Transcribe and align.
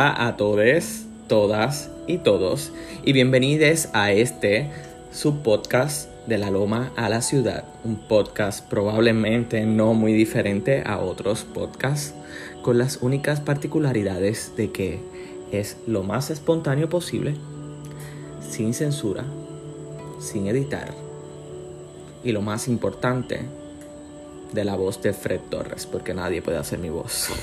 a 0.00 0.36
todos, 0.36 1.06
todas 1.26 1.90
y 2.06 2.18
todos 2.18 2.72
y 3.04 3.12
bienvenidos 3.12 3.88
a 3.94 4.12
este 4.12 4.70
subpodcast 5.10 6.08
de 6.28 6.38
la 6.38 6.52
Loma 6.52 6.92
a 6.94 7.08
la 7.08 7.20
Ciudad, 7.20 7.64
un 7.82 7.96
podcast 7.96 8.64
probablemente 8.68 9.66
no 9.66 9.94
muy 9.94 10.12
diferente 10.12 10.84
a 10.86 11.00
otros 11.00 11.42
podcasts, 11.42 12.14
con 12.62 12.78
las 12.78 12.98
únicas 13.02 13.40
particularidades 13.40 14.52
de 14.56 14.70
que 14.70 15.00
es 15.50 15.76
lo 15.88 16.04
más 16.04 16.30
espontáneo 16.30 16.88
posible, 16.88 17.34
sin 18.48 18.74
censura, 18.74 19.24
sin 20.20 20.46
editar 20.46 20.94
y 22.22 22.30
lo 22.30 22.40
más 22.40 22.68
importante, 22.68 23.40
de 24.52 24.64
la 24.64 24.76
voz 24.76 25.02
de 25.02 25.12
Fred 25.12 25.40
Torres, 25.50 25.86
porque 25.86 26.14
nadie 26.14 26.40
puede 26.40 26.58
hacer 26.58 26.78
mi 26.78 26.88
voz. 26.88 27.30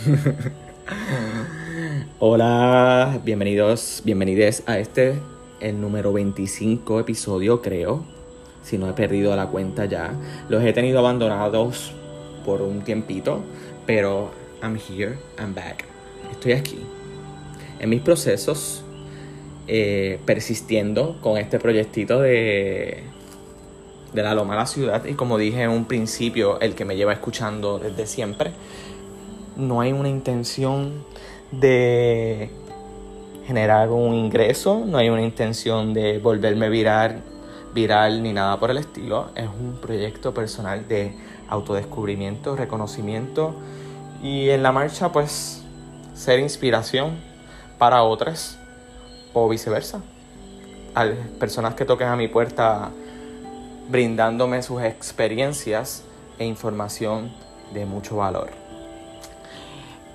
Hola, 2.17 3.19
bienvenidos, 3.25 4.01
bienvenides 4.05 4.63
a 4.67 4.79
este, 4.79 5.19
el 5.59 5.81
número 5.81 6.13
25 6.13 7.01
episodio, 7.01 7.61
creo. 7.61 8.05
Si 8.63 8.77
no 8.77 8.89
he 8.89 8.93
perdido 8.93 9.35
la 9.35 9.47
cuenta 9.47 9.83
ya. 9.83 10.13
Los 10.47 10.63
he 10.63 10.71
tenido 10.71 10.99
abandonados 10.99 11.91
por 12.45 12.61
un 12.61 12.85
tiempito, 12.85 13.43
pero 13.85 14.31
I'm 14.63 14.77
here, 14.77 15.17
I'm 15.37 15.53
back. 15.53 15.83
Estoy 16.31 16.53
aquí. 16.53 16.79
En 17.79 17.89
mis 17.89 17.99
procesos, 17.99 18.81
eh, 19.67 20.17
persistiendo 20.25 21.20
con 21.20 21.37
este 21.37 21.59
proyectito 21.59 22.21
de, 22.21 23.03
de 24.13 24.23
la 24.23 24.34
Loma 24.34 24.53
a 24.53 24.57
la 24.59 24.65
Ciudad. 24.67 25.03
Y 25.03 25.15
como 25.15 25.37
dije 25.37 25.63
en 25.63 25.70
un 25.70 25.84
principio, 25.84 26.61
el 26.61 26.75
que 26.75 26.85
me 26.85 26.95
lleva 26.95 27.11
escuchando 27.11 27.77
desde 27.77 28.07
siempre, 28.07 28.51
no 29.57 29.81
hay 29.81 29.91
una 29.91 30.07
intención 30.07 31.03
de 31.59 32.49
generar 33.45 33.89
un 33.89 34.13
ingreso, 34.13 34.84
no 34.85 34.98
hay 34.98 35.09
una 35.09 35.21
intención 35.21 35.93
de 35.93 36.20
volverme 36.20 36.70
viral, 36.70 37.21
viral 37.73 38.23
ni 38.23 38.34
nada 38.34 38.59
por 38.59 38.71
el 38.71 38.77
estilo. 38.77 39.29
Es 39.35 39.47
un 39.47 39.77
proyecto 39.81 40.34
personal 40.34 40.87
de 40.87 41.13
autodescubrimiento, 41.47 42.55
reconocimiento 42.55 43.55
y 44.23 44.49
en 44.49 44.63
la 44.63 44.71
marcha 44.71 45.12
pues 45.12 45.63
ser 46.13 46.39
inspiración 46.39 47.17
para 47.77 48.03
otras 48.03 48.57
o 49.34 49.47
viceversa. 49.47 50.01
A 50.95 51.05
personas 51.40 51.75
que 51.75 51.85
toquen 51.85 52.07
a 52.07 52.15
mi 52.15 52.27
puerta 52.27 52.90
brindándome 53.90 54.63
sus 54.63 54.81
experiencias 54.81 56.03
e 56.40 56.45
información 56.45 57.31
de 57.73 57.85
mucho 57.85 58.15
valor. 58.17 58.65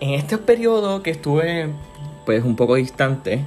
En 0.00 0.14
este 0.14 0.38
periodo 0.38 1.02
que 1.02 1.10
estuve 1.10 1.68
pues 2.24 2.42
un 2.42 2.56
poco 2.56 2.76
distante, 2.76 3.44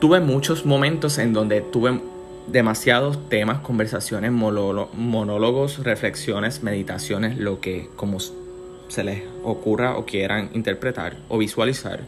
tuve 0.00 0.20
muchos 0.20 0.64
momentos 0.64 1.18
en 1.18 1.34
donde 1.34 1.60
tuve 1.60 2.00
demasiados 2.46 3.28
temas, 3.28 3.60
conversaciones, 3.60 4.32
monólogos, 4.32 5.84
reflexiones, 5.84 6.62
meditaciones, 6.62 7.36
lo 7.36 7.60
que 7.60 7.90
como 7.94 8.18
se 8.20 9.04
les 9.04 9.22
ocurra 9.44 9.98
o 9.98 10.06
quieran 10.06 10.50
interpretar 10.54 11.16
o 11.28 11.36
visualizar, 11.36 12.00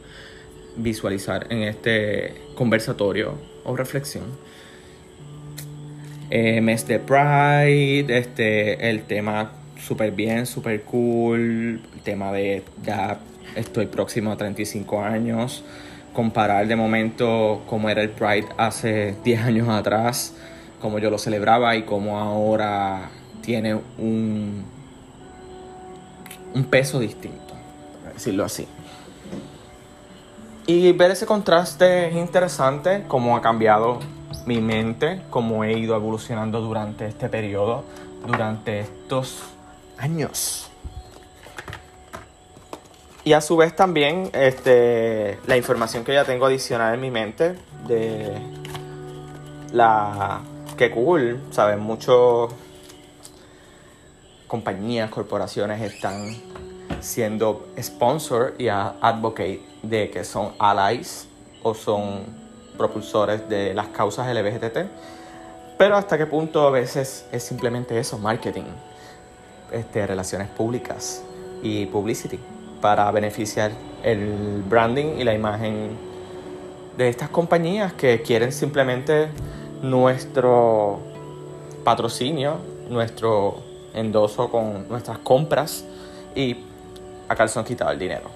visualizar 0.76 1.46
en 1.50 1.62
este 1.62 2.34
conversatorio 2.54 3.34
o 3.64 3.76
reflexión. 3.76 4.24
Eh, 6.30 6.62
mes 6.62 6.86
de 6.88 6.98
Pride, 7.00 8.18
este, 8.18 8.88
el 8.88 9.02
tema 9.04 9.52
súper 9.86 10.12
bien, 10.12 10.46
súper 10.46 10.82
cool. 10.82 11.80
El 11.94 12.00
tema 12.02 12.32
de 12.32 12.64
ya 12.82 13.18
estoy 13.54 13.86
próximo 13.86 14.32
a 14.32 14.36
35 14.36 15.02
años. 15.02 15.64
Comparar 16.12 16.66
de 16.66 16.76
momento 16.76 17.62
cómo 17.68 17.90
era 17.90 18.02
el 18.02 18.10
Pride 18.10 18.46
hace 18.56 19.16
10 19.24 19.40
años 19.42 19.68
atrás, 19.68 20.34
cómo 20.80 20.98
yo 20.98 21.10
lo 21.10 21.18
celebraba 21.18 21.76
y 21.76 21.82
cómo 21.82 22.18
ahora 22.18 23.10
tiene 23.42 23.74
un, 23.98 24.64
un 26.54 26.64
peso 26.64 27.00
distinto, 27.00 27.54
por 28.02 28.14
decirlo 28.14 28.44
así. 28.44 28.66
Y 30.66 30.92
ver 30.92 31.10
ese 31.10 31.26
contraste 31.26 32.08
es 32.08 32.14
interesante, 32.14 33.04
cómo 33.08 33.36
ha 33.36 33.42
cambiado 33.42 33.98
mi 34.46 34.60
mente, 34.60 35.20
cómo 35.30 35.64
he 35.64 35.76
ido 35.78 35.96
evolucionando 35.96 36.60
durante 36.60 37.06
este 37.06 37.28
periodo, 37.28 37.84
durante 38.26 38.80
estos 38.80 39.53
años. 39.98 40.70
Y 43.24 43.32
a 43.32 43.40
su 43.40 43.56
vez 43.56 43.74
también 43.74 44.30
este, 44.34 45.38
la 45.46 45.56
información 45.56 46.04
que 46.04 46.12
ya 46.12 46.24
tengo 46.24 46.44
adicional 46.44 46.94
en 46.94 47.00
mi 47.00 47.10
mente 47.10 47.54
de 47.86 48.38
la 49.72 50.42
que 50.76 50.90
cool, 50.90 51.40
saben, 51.50 51.80
muchos 51.80 52.52
compañías, 54.46 55.10
corporaciones 55.10 55.80
están 55.80 56.36
siendo 57.00 57.68
sponsor 57.80 58.54
y 58.58 58.68
advocate 58.68 59.62
de 59.82 60.10
que 60.10 60.22
son 60.22 60.52
allies 60.58 61.26
o 61.62 61.74
son 61.74 62.26
propulsores 62.76 63.48
de 63.48 63.72
las 63.72 63.88
causas 63.88 64.32
LGBT. 64.34 64.86
Pero 65.78 65.96
hasta 65.96 66.18
qué 66.18 66.26
punto 66.26 66.66
a 66.66 66.70
veces 66.70 67.26
es 67.32 67.42
simplemente 67.42 67.98
eso, 67.98 68.18
marketing 68.18 68.64
este, 69.74 70.06
relaciones 70.06 70.48
públicas 70.48 71.22
y 71.62 71.86
publicity 71.86 72.38
para 72.80 73.10
beneficiar 73.10 73.72
el 74.02 74.62
branding 74.68 75.18
y 75.18 75.24
la 75.24 75.34
imagen 75.34 75.96
de 76.96 77.08
estas 77.08 77.28
compañías 77.30 77.92
que 77.94 78.22
quieren 78.22 78.52
simplemente 78.52 79.28
nuestro 79.82 81.00
patrocinio, 81.82 82.58
nuestro 82.88 83.62
endoso 83.94 84.50
con 84.50 84.88
nuestras 84.88 85.18
compras 85.18 85.84
y 86.34 86.64
a 87.28 87.34
calzón 87.34 87.64
quitado 87.64 87.90
el 87.90 87.98
dinero. 87.98 88.30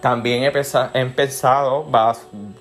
También 0.00 0.44
he, 0.44 1.00
empezado, 1.00 1.86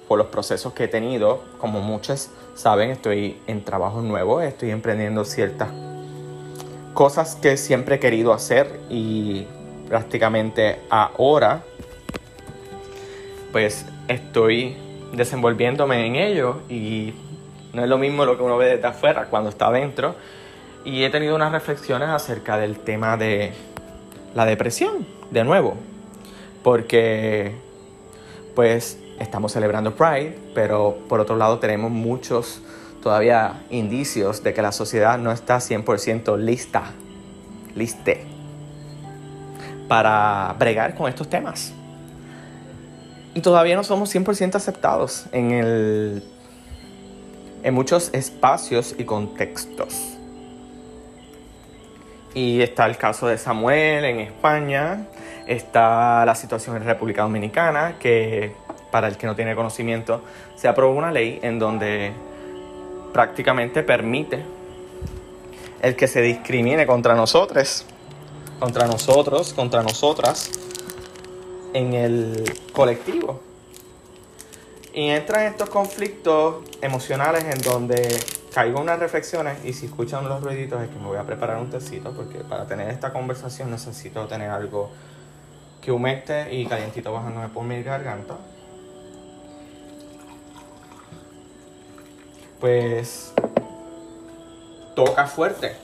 por 0.08 0.18
los 0.18 0.28
procesos 0.28 0.74
que 0.74 0.86
he 0.86 0.88
tenido, 0.88 1.44
como 1.60 1.82
muchos 1.82 2.30
saben, 2.56 2.90
estoy 2.90 3.42
en 3.48 3.66
trabajo 3.66 4.02
nuevo, 4.02 4.42
estoy 4.42 4.72
emprendiendo 4.72 5.26
ciertas 5.26 5.70
cosas 6.94 7.36
que 7.36 7.58
siempre 7.58 7.96
he 7.96 8.00
querido 8.00 8.34
hacer 8.34 8.80
y 8.90 9.46
prácticamente 9.88 10.80
ahora 10.90 11.64
pues 13.52 13.86
estoy 14.08 14.76
desenvolviéndome 15.14 16.08
en 16.08 16.16
ello 16.16 16.62
y 16.70 17.14
no 17.74 17.84
es 17.84 17.90
lo 17.90 17.98
mismo 17.98 18.26
lo 18.26 18.38
que 18.38 18.44
uno 18.44 18.58
ve 18.58 18.76
desde 18.76 18.88
afuera 18.88 19.26
cuando 19.30 19.50
está 19.50 19.68
adentro. 19.68 20.16
Y 20.86 21.04
he 21.04 21.10
tenido 21.10 21.36
unas 21.36 21.52
reflexiones 21.52 22.10
acerca 22.10 22.58
del 22.58 22.80
tema 22.80 23.16
de 23.16 23.54
la 24.36 24.46
depresión 24.46 25.06
de 25.32 25.44
nuevo 25.44 25.76
porque 26.64 27.56
pues 28.56 29.00
estamos 29.20 29.52
celebrando 29.52 29.96
Pride 29.96 30.38
pero 30.56 30.98
por 31.08 31.20
otro 31.20 31.36
lado 31.36 31.60
tenemos 31.60 31.92
muchos 31.92 32.62
todavía 33.04 33.66
indicios 33.70 34.42
de 34.44 34.54
que 34.54 34.62
la 34.62 34.72
sociedad 34.72 35.18
no 35.18 35.32
está 35.34 35.58
100% 35.58 36.38
lista, 36.38 36.84
liste, 37.76 38.26
para 39.90 40.56
bregar 40.58 40.96
con 40.96 41.10
estos 41.10 41.30
temas. 41.30 41.74
Y 43.36 43.42
todavía 43.42 43.76
no 43.76 43.84
somos 43.84 44.14
100% 44.16 44.56
aceptados 44.56 45.26
en, 45.34 45.52
el, 45.52 46.24
en 47.62 47.74
muchos 47.74 48.10
espacios 48.14 48.96
y 48.98 49.04
contextos. 49.04 50.18
Y 52.34 52.62
está 52.62 52.86
el 52.86 52.96
caso 52.96 53.28
de 53.28 53.38
Samuel 53.38 54.06
en 54.06 54.20
España, 54.22 55.08
está 55.46 56.26
la 56.26 56.36
situación 56.36 56.78
en 56.78 56.86
República 56.86 57.24
Dominicana, 57.24 57.98
que 58.00 58.56
para 58.92 59.10
el 59.10 59.18
que 59.18 59.28
no 59.28 59.36
tiene 59.36 59.56
conocimiento, 59.56 60.24
se 60.56 60.70
aprobó 60.70 60.96
una 60.96 61.12
ley 61.12 61.40
en 61.44 61.60
donde 61.60 62.14
prácticamente 63.14 63.84
permite 63.84 64.44
el 65.82 65.96
que 65.96 66.08
se 66.08 66.22
discrimine 66.22 66.86
contra 66.88 67.16
nosotros, 67.16 67.86
contra 68.60 68.88
nosotros, 68.88 69.54
contra 69.54 69.84
nosotras 69.84 70.50
en 71.74 71.94
el 71.94 72.44
colectivo. 72.74 73.42
Y 74.94 75.10
entran 75.10 75.44
estos 75.46 75.70
conflictos 75.70 76.64
emocionales 76.82 77.46
en 77.46 77.62
donde 77.62 78.20
caigo 78.54 78.80
unas 78.80 79.00
reflexiones 79.00 79.58
y 79.66 79.74
si 79.74 79.88
escuchan 79.88 80.30
los 80.30 80.42
ruiditos 80.44 80.82
es 80.82 80.90
que 80.90 81.00
me 81.00 81.08
voy 81.08 81.18
a 81.18 81.24
preparar 81.24 81.58
un 81.58 81.70
tecito 81.72 82.12
porque 82.12 82.40
para 82.40 82.68
tener 82.68 82.90
esta 82.90 83.12
conversación 83.12 83.72
necesito 83.72 84.28
tener 84.28 84.52
algo 84.52 84.92
que 85.82 85.92
humecte 85.92 86.54
y 86.54 86.66
calientito 86.68 87.12
bajándome 87.12 87.50
por 87.50 87.64
mi 87.64 87.82
garganta. 87.82 88.36
Pues 92.64 93.34
toca 94.96 95.28
fuerte. 95.28 95.76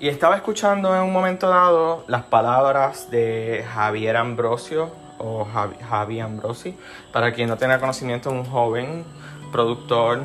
Y 0.00 0.08
estaba 0.08 0.34
escuchando 0.34 0.96
en 0.96 1.02
un 1.02 1.12
momento 1.12 1.46
dado 1.46 2.04
las 2.08 2.22
palabras 2.22 3.10
de 3.10 3.66
Javier 3.74 4.16
Ambrosio 4.16 4.90
o 5.18 5.44
Javi, 5.44 6.20
Ambrosi. 6.20 6.74
Para 7.12 7.34
quien 7.34 7.50
no 7.50 7.58
tenga 7.58 7.78
conocimiento, 7.80 8.30
un 8.30 8.46
joven 8.46 9.04
productor, 9.52 10.22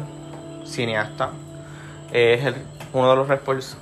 cineasta. 0.64 1.32
Es 2.14 2.56
uno 2.94 3.10
de 3.10 3.16
los 3.18 3.28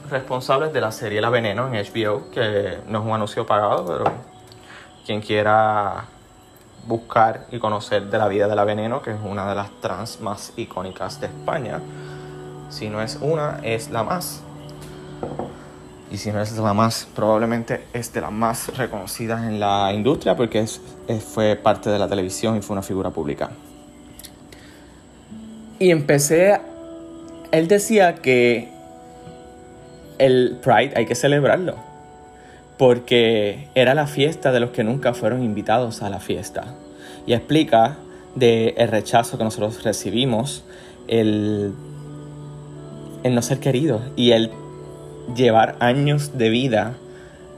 responsables 0.10 0.74
de 0.74 0.82
la 0.82 0.92
serie 0.92 1.22
La 1.22 1.30
Veneno 1.30 1.72
en 1.72 1.74
HBO, 1.74 2.32
que 2.32 2.80
no 2.88 3.02
es 3.02 3.06
un 3.06 3.12
anuncio 3.12 3.46
pagado, 3.46 3.86
pero 3.86 4.12
quien 5.06 5.22
quiera 5.22 6.06
buscar 6.88 7.46
y 7.52 7.60
conocer 7.60 8.10
de 8.10 8.18
la 8.18 8.28
vida 8.28 8.48
de 8.48 8.56
La 8.56 8.64
Veneno, 8.64 9.02
que 9.02 9.12
es 9.12 9.18
una 9.24 9.48
de 9.48 9.56
las 9.56 9.70
trans 9.82 10.20
más 10.22 10.54
icónicas 10.56 11.20
de 11.20 11.28
España. 11.28 11.80
Si 12.70 12.90
no 12.90 13.02
es 13.02 13.18
una, 13.22 13.60
es 13.64 13.90
la 13.90 14.04
más. 14.04 14.42
Y 16.12 16.18
si 16.18 16.32
no 16.32 16.42
es 16.42 16.58
la 16.58 16.74
más, 16.74 17.08
probablemente 17.16 17.86
es 17.94 18.12
de 18.14 18.22
las 18.22 18.32
más 18.32 18.76
reconocidas 18.78 19.44
en 19.44 19.60
la 19.60 19.94
industria 19.94 20.36
porque 20.36 20.60
es, 20.60 20.82
fue 21.34 21.56
parte 21.56 21.90
de 21.90 22.00
la 22.00 22.08
televisión 22.08 22.58
y 22.58 22.62
fue 22.62 22.74
una 22.74 22.84
figura 22.84 23.12
pública. 23.12 23.52
Y 25.80 25.90
empecé, 25.90 26.60
él 27.52 27.68
decía 27.68 28.16
que 28.16 28.70
el 30.18 30.60
Pride 30.62 30.94
hay 30.96 31.06
que 31.06 31.16
celebrarlo 31.16 31.91
porque 32.82 33.68
era 33.76 33.94
la 33.94 34.08
fiesta 34.08 34.52
de 34.52 34.60
los 34.60 34.72
que 34.72 34.84
nunca 34.84 35.14
fueron 35.14 35.44
invitados 35.44 36.02
a 36.02 36.10
la 36.10 36.20
fiesta. 36.20 36.74
Y 37.28 37.34
explica 37.34 37.98
de 38.34 38.74
el 38.76 38.88
rechazo 38.88 39.38
que 39.38 39.44
nosotros 39.44 39.84
recibimos, 39.84 40.64
el, 41.08 41.76
el 43.22 43.36
no 43.36 43.44
ser 43.44 43.60
querido 43.60 44.02
y 44.16 44.32
el 44.32 44.50
llevar 45.36 45.76
años 45.80 46.40
de 46.40 46.50
vida 46.50 46.96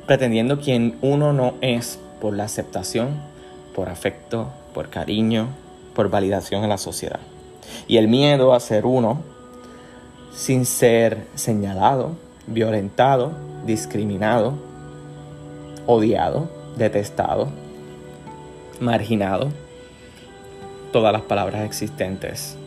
pretendiendo 0.07 0.59
quien 0.59 0.97
uno 1.01 1.31
no 1.31 1.53
es 1.61 1.99
por 2.19 2.35
la 2.35 2.43
aceptación, 2.43 3.11
por 3.73 3.87
afecto, 3.87 4.49
por 4.73 4.89
cariño, 4.89 5.47
por 5.95 6.09
validación 6.09 6.63
en 6.63 6.69
la 6.69 6.77
sociedad. 6.77 7.21
Y 7.87 7.95
el 7.95 8.09
miedo 8.09 8.53
a 8.53 8.59
ser 8.59 8.85
uno 8.85 9.21
sin 10.35 10.65
ser 10.65 11.27
señalado, 11.35 12.17
violentado, 12.45 13.31
discriminado, 13.65 14.72
odiado, 15.85 16.49
detestado, 16.77 17.49
marginado, 18.79 19.49
todas 20.91 21.13
las 21.13 21.23
palabras 21.23 21.65
existentes. 21.65 22.57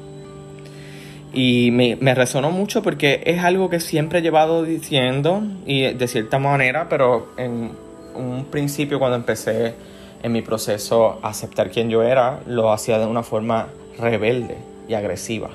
Y 1.33 1.71
me, 1.73 1.97
me, 1.97 2.15
resonó 2.15 2.51
mucho 2.51 2.83
porque 2.83 3.23
es 3.27 3.43
algo 3.43 3.69
que 3.69 3.81
siempre 3.81 4.21
he 4.21 4.23
llevado 4.23 4.63
diciendo 4.63 5.43
y 5.67 5.83
de 5.93 6.09
cierta 6.09 6.39
manera, 6.39 6.89
pero 6.89 7.29
en 7.37 7.73
un 8.15 8.47
principio 8.47 8.99
cuando 8.99 9.17
empecé 9.17 9.75
en 10.23 10.33
mi 10.33 10.43
proceso 10.43 11.19
a 11.23 11.29
aceptar 11.29 11.71
quién 11.71 11.91
yo 11.91 12.03
era, 12.03 12.41
lo 12.47 12.73
hacía 12.73 12.99
de 12.99 13.07
una 13.07 13.23
forma 13.23 13.69
rebelde 13.99 14.57
y 14.89 14.95
agresiva. 14.95 15.51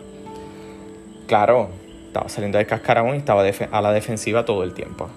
Claro, 1.28 1.70
estaba 2.08 2.30
saliendo 2.30 2.58
de 2.58 2.66
cascarón 2.66 3.16
y 3.16 3.18
estaba 3.18 3.44
a 3.44 3.82
la 3.82 3.92
defensiva 3.92 4.46
todo 4.46 4.64
el 4.64 4.74
tiempo. 4.74 5.10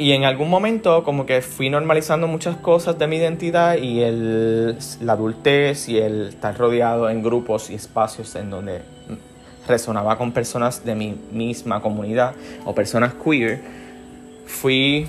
Y 0.00 0.14
en 0.14 0.24
algún 0.24 0.48
momento 0.48 1.04
como 1.04 1.26
que 1.26 1.42
fui 1.42 1.68
normalizando 1.68 2.26
muchas 2.26 2.56
cosas 2.56 2.98
de 2.98 3.06
mi 3.06 3.16
identidad 3.16 3.76
y 3.76 4.00
el, 4.00 4.78
la 5.02 5.12
adultez 5.12 5.90
y 5.90 5.98
el 5.98 6.28
estar 6.28 6.56
rodeado 6.56 7.10
en 7.10 7.22
grupos 7.22 7.68
y 7.68 7.74
espacios 7.74 8.34
en 8.34 8.48
donde 8.48 8.80
resonaba 9.68 10.16
con 10.16 10.32
personas 10.32 10.86
de 10.86 10.94
mi 10.94 11.20
misma 11.32 11.82
comunidad 11.82 12.32
o 12.64 12.74
personas 12.74 13.12
queer, 13.22 13.60
fui 14.46 15.06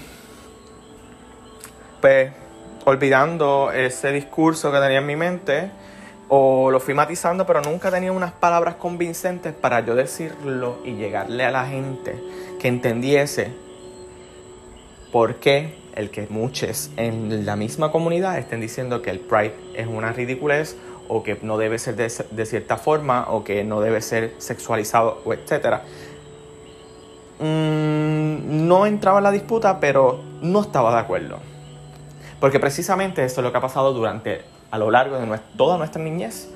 pues 2.02 2.34
olvidando 2.84 3.72
ese 3.72 4.12
discurso 4.12 4.74
que 4.74 4.80
tenía 4.80 4.98
en 4.98 5.06
mi 5.06 5.16
mente 5.16 5.72
o 6.28 6.70
lo 6.70 6.82
fui 6.82 6.94
matizando, 6.94 7.46
pero 7.46 7.62
nunca 7.62 7.92
tenía 7.92 8.12
unas 8.12 8.34
palabras 8.34 8.76
convincentes 8.76 9.54
para 9.54 9.80
yo 9.86 9.96
decirlo 9.96 10.80
y 10.84 10.96
llegarle 10.96 11.46
a 11.46 11.52
la 11.52 11.66
gente 11.66 12.22
que 12.60 12.68
entendiese 12.68 13.71
por 15.12 15.36
qué 15.36 15.76
el 15.96 16.10
que 16.10 16.28
muchos 16.30 16.90
en 16.98 17.46
la 17.46 17.56
misma 17.56 17.92
comunidad 17.92 18.38
estén 18.38 18.62
diciendo 18.62 19.02
que 19.02 19.10
el 19.10 19.20
Pride 19.20 19.56
es 19.76 19.88
una 19.88 20.14
ridiculez 20.14 20.78
o 21.08 21.24
que 21.24 21.38
no 21.42 21.58
debe 21.58 21.78
ser 21.78 21.96
de, 21.96 22.46
cierta 22.46 22.78
forma 22.78 23.26
o 23.30 23.44
que 23.44 23.64
no 23.64 23.82
debe 23.82 24.02
ser 24.02 24.34
sexualizado 24.38 25.22
o 25.26 25.34
etcétera. 25.34 25.84
Mm, 27.40 28.68
no 28.68 28.86
entraba 28.86 29.18
en 29.18 29.24
la 29.26 29.32
disputa, 29.32 29.80
pero 29.80 30.22
no 30.42 30.62
estaba 30.62 30.94
de 30.94 31.00
acuerdo. 31.00 31.40
Porque 32.40 32.60
precisamente 32.60 33.24
eso 33.26 33.42
es 33.42 33.44
lo 33.44 33.52
que 33.52 33.58
ha 33.58 33.62
pasado 33.62 33.94
durante, 33.94 34.42
a 34.72 34.78
lo 34.78 34.90
largo 34.90 35.18
de 35.18 35.40
toda 35.58 35.78
nuestra 35.78 36.02
niñez. 36.02 36.50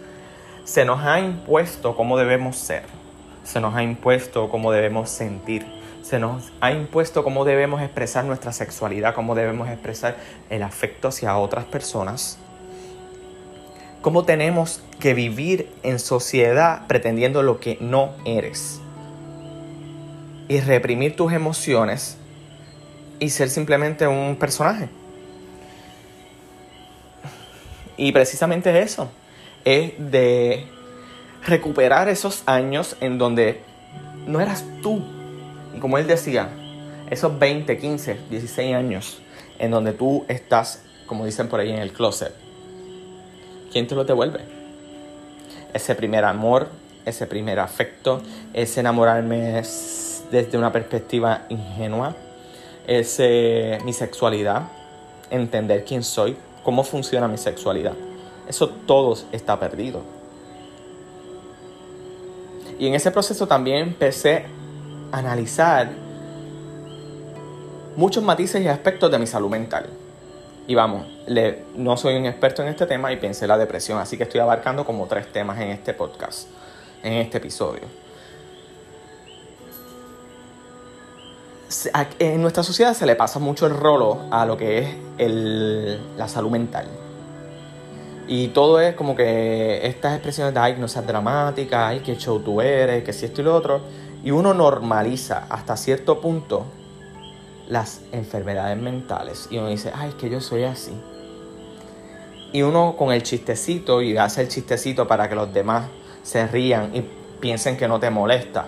Se 0.63 0.85
nos 0.85 1.03
ha 1.03 1.19
impuesto 1.19 1.95
cómo 1.95 2.17
debemos 2.17 2.55
ser. 2.55 2.83
Se 3.43 3.59
nos 3.59 3.75
ha 3.75 3.83
impuesto 3.83 4.49
cómo 4.49 4.71
debemos 4.71 5.09
sentir. 5.09 5.65
Se 6.05 6.19
nos 6.19 6.51
ha 6.61 6.71
impuesto 6.71 7.23
cómo 7.23 7.45
debemos 7.45 7.81
expresar 7.81 8.25
nuestra 8.25 8.53
sexualidad, 8.53 9.15
cómo 9.15 9.33
debemos 9.33 9.69
expresar 9.69 10.17
el 10.51 10.61
afecto 10.61 11.07
hacia 11.07 11.35
otras 11.37 11.65
personas 11.65 12.37
cómo 14.05 14.23
tenemos 14.23 14.83
que 14.99 15.15
vivir 15.15 15.67
en 15.81 15.97
sociedad 15.97 16.85
pretendiendo 16.85 17.41
lo 17.41 17.59
que 17.59 17.79
no 17.81 18.13
eres. 18.23 18.79
Y 20.47 20.59
reprimir 20.59 21.15
tus 21.15 21.33
emociones 21.33 22.15
y 23.19 23.31
ser 23.31 23.49
simplemente 23.49 24.05
un 24.05 24.35
personaje. 24.35 24.89
Y 27.97 28.11
precisamente 28.11 28.79
eso, 28.79 29.09
es 29.63 29.93
de 29.97 30.67
recuperar 31.43 32.07
esos 32.07 32.43
años 32.45 32.97
en 33.01 33.17
donde 33.17 33.63
no 34.27 34.39
eras 34.39 34.63
tú. 34.83 35.03
Y 35.75 35.79
como 35.79 35.97
él 35.97 36.07
decía, 36.07 36.49
esos 37.09 37.37
20, 37.37 37.77
15, 37.77 38.17
16 38.29 38.75
años 38.75 39.19
en 39.59 39.71
donde 39.71 39.93
tú 39.93 40.25
estás, 40.27 40.81
como 41.05 41.25
dicen 41.25 41.47
por 41.49 41.59
ahí 41.59 41.71
en 41.71 41.79
el 41.79 41.91
closet 41.93 42.33
¿quién 43.75 43.87
te 43.87 43.93
lo 43.93 44.05
devuelve? 44.05 44.39
Ese 45.73 45.95
primer 45.95 46.23
amor, 46.23 46.69
ese 47.03 47.27
primer 47.27 47.59
afecto, 47.59 48.21
ese 48.53 48.79
enamorarme 48.79 49.61
desde 50.31 50.57
una 50.57 50.71
perspectiva 50.71 51.41
ingenua, 51.49 52.15
ese 52.87 53.79
mi 53.83 53.91
sexualidad, 53.91 54.69
entender 55.29 55.83
quién 55.83 56.03
soy, 56.03 56.37
cómo 56.63 56.85
funciona 56.85 57.27
mi 57.27 57.37
sexualidad. 57.37 57.95
Eso 58.47 58.69
todo 58.69 59.17
está 59.33 59.59
perdido. 59.59 60.03
Y 62.79 62.87
en 62.87 62.95
ese 62.95 63.11
proceso 63.11 63.45
también 63.45 63.79
empecé 63.79 64.45
analizar 65.17 65.89
muchos 67.95 68.23
matices 68.23 68.61
y 68.61 68.67
aspectos 68.67 69.09
de 69.11 69.19
mi 69.19 69.27
salud 69.27 69.49
mental. 69.49 69.87
Y 70.67 70.75
vamos, 70.75 71.05
no 71.75 71.95
soy 71.95 72.15
un 72.15 72.25
experto 72.25 72.63
en 72.63 72.69
este 72.69 72.85
tema 72.87 73.11
y 73.11 73.17
pensé 73.17 73.45
la 73.45 73.57
depresión, 73.57 73.99
así 73.99 74.17
que 74.17 74.23
estoy 74.23 74.39
abarcando 74.39 74.83
como 74.83 75.05
tres 75.05 75.31
temas 75.31 75.59
en 75.59 75.69
este 75.69 75.93
podcast, 75.93 76.47
en 77.03 77.13
este 77.13 77.37
episodio. 77.37 77.83
En 82.19 82.41
nuestra 82.41 82.63
sociedad 82.63 82.93
se 82.93 83.05
le 83.05 83.15
pasa 83.15 83.37
mucho 83.37 83.67
el 83.67 83.75
rolo 83.75 84.21
a 84.31 84.45
lo 84.45 84.57
que 84.57 84.79
es 85.17 85.97
la 86.17 86.27
salud 86.27 86.49
mental. 86.49 86.87
Y 88.27 88.47
todo 88.47 88.79
es 88.79 88.95
como 88.95 89.15
que 89.15 89.85
estas 89.85 90.13
expresiones 90.13 90.53
de, 90.55 90.59
ay, 90.59 90.77
no 90.79 90.87
seas 90.87 91.05
dramática, 91.05 91.89
ay, 91.89 91.99
qué 91.99 92.15
show 92.15 92.39
tú 92.39 92.59
eres, 92.59 93.03
que 93.03 93.13
si 93.13 93.25
esto 93.25 93.41
y 93.41 93.43
lo 93.43 93.55
otro. 93.55 93.81
Y 94.25 94.31
uno 94.31 94.55
normaliza 94.55 95.45
hasta 95.49 95.77
cierto 95.77 96.19
punto 96.19 96.65
las 97.69 98.01
enfermedades 98.11 98.75
mentales. 98.75 99.47
Y 99.51 99.59
uno 99.59 99.69
dice, 99.69 99.91
ay, 99.95 100.09
es 100.09 100.15
que 100.15 100.31
yo 100.31 100.41
soy 100.41 100.63
así. 100.63 100.91
Y 102.51 102.63
uno 102.63 102.95
con 102.97 103.13
el 103.13 103.21
chistecito 103.21 104.01
y 104.01 104.17
hace 104.17 104.41
el 104.41 104.47
chistecito 104.47 105.07
para 105.07 105.29
que 105.29 105.35
los 105.35 105.53
demás 105.53 105.85
se 106.23 106.47
rían 106.47 106.95
y 106.95 107.05
piensen 107.39 107.77
que 107.77 107.87
no 107.87 107.99
te 107.99 108.09
molesta. 108.09 108.65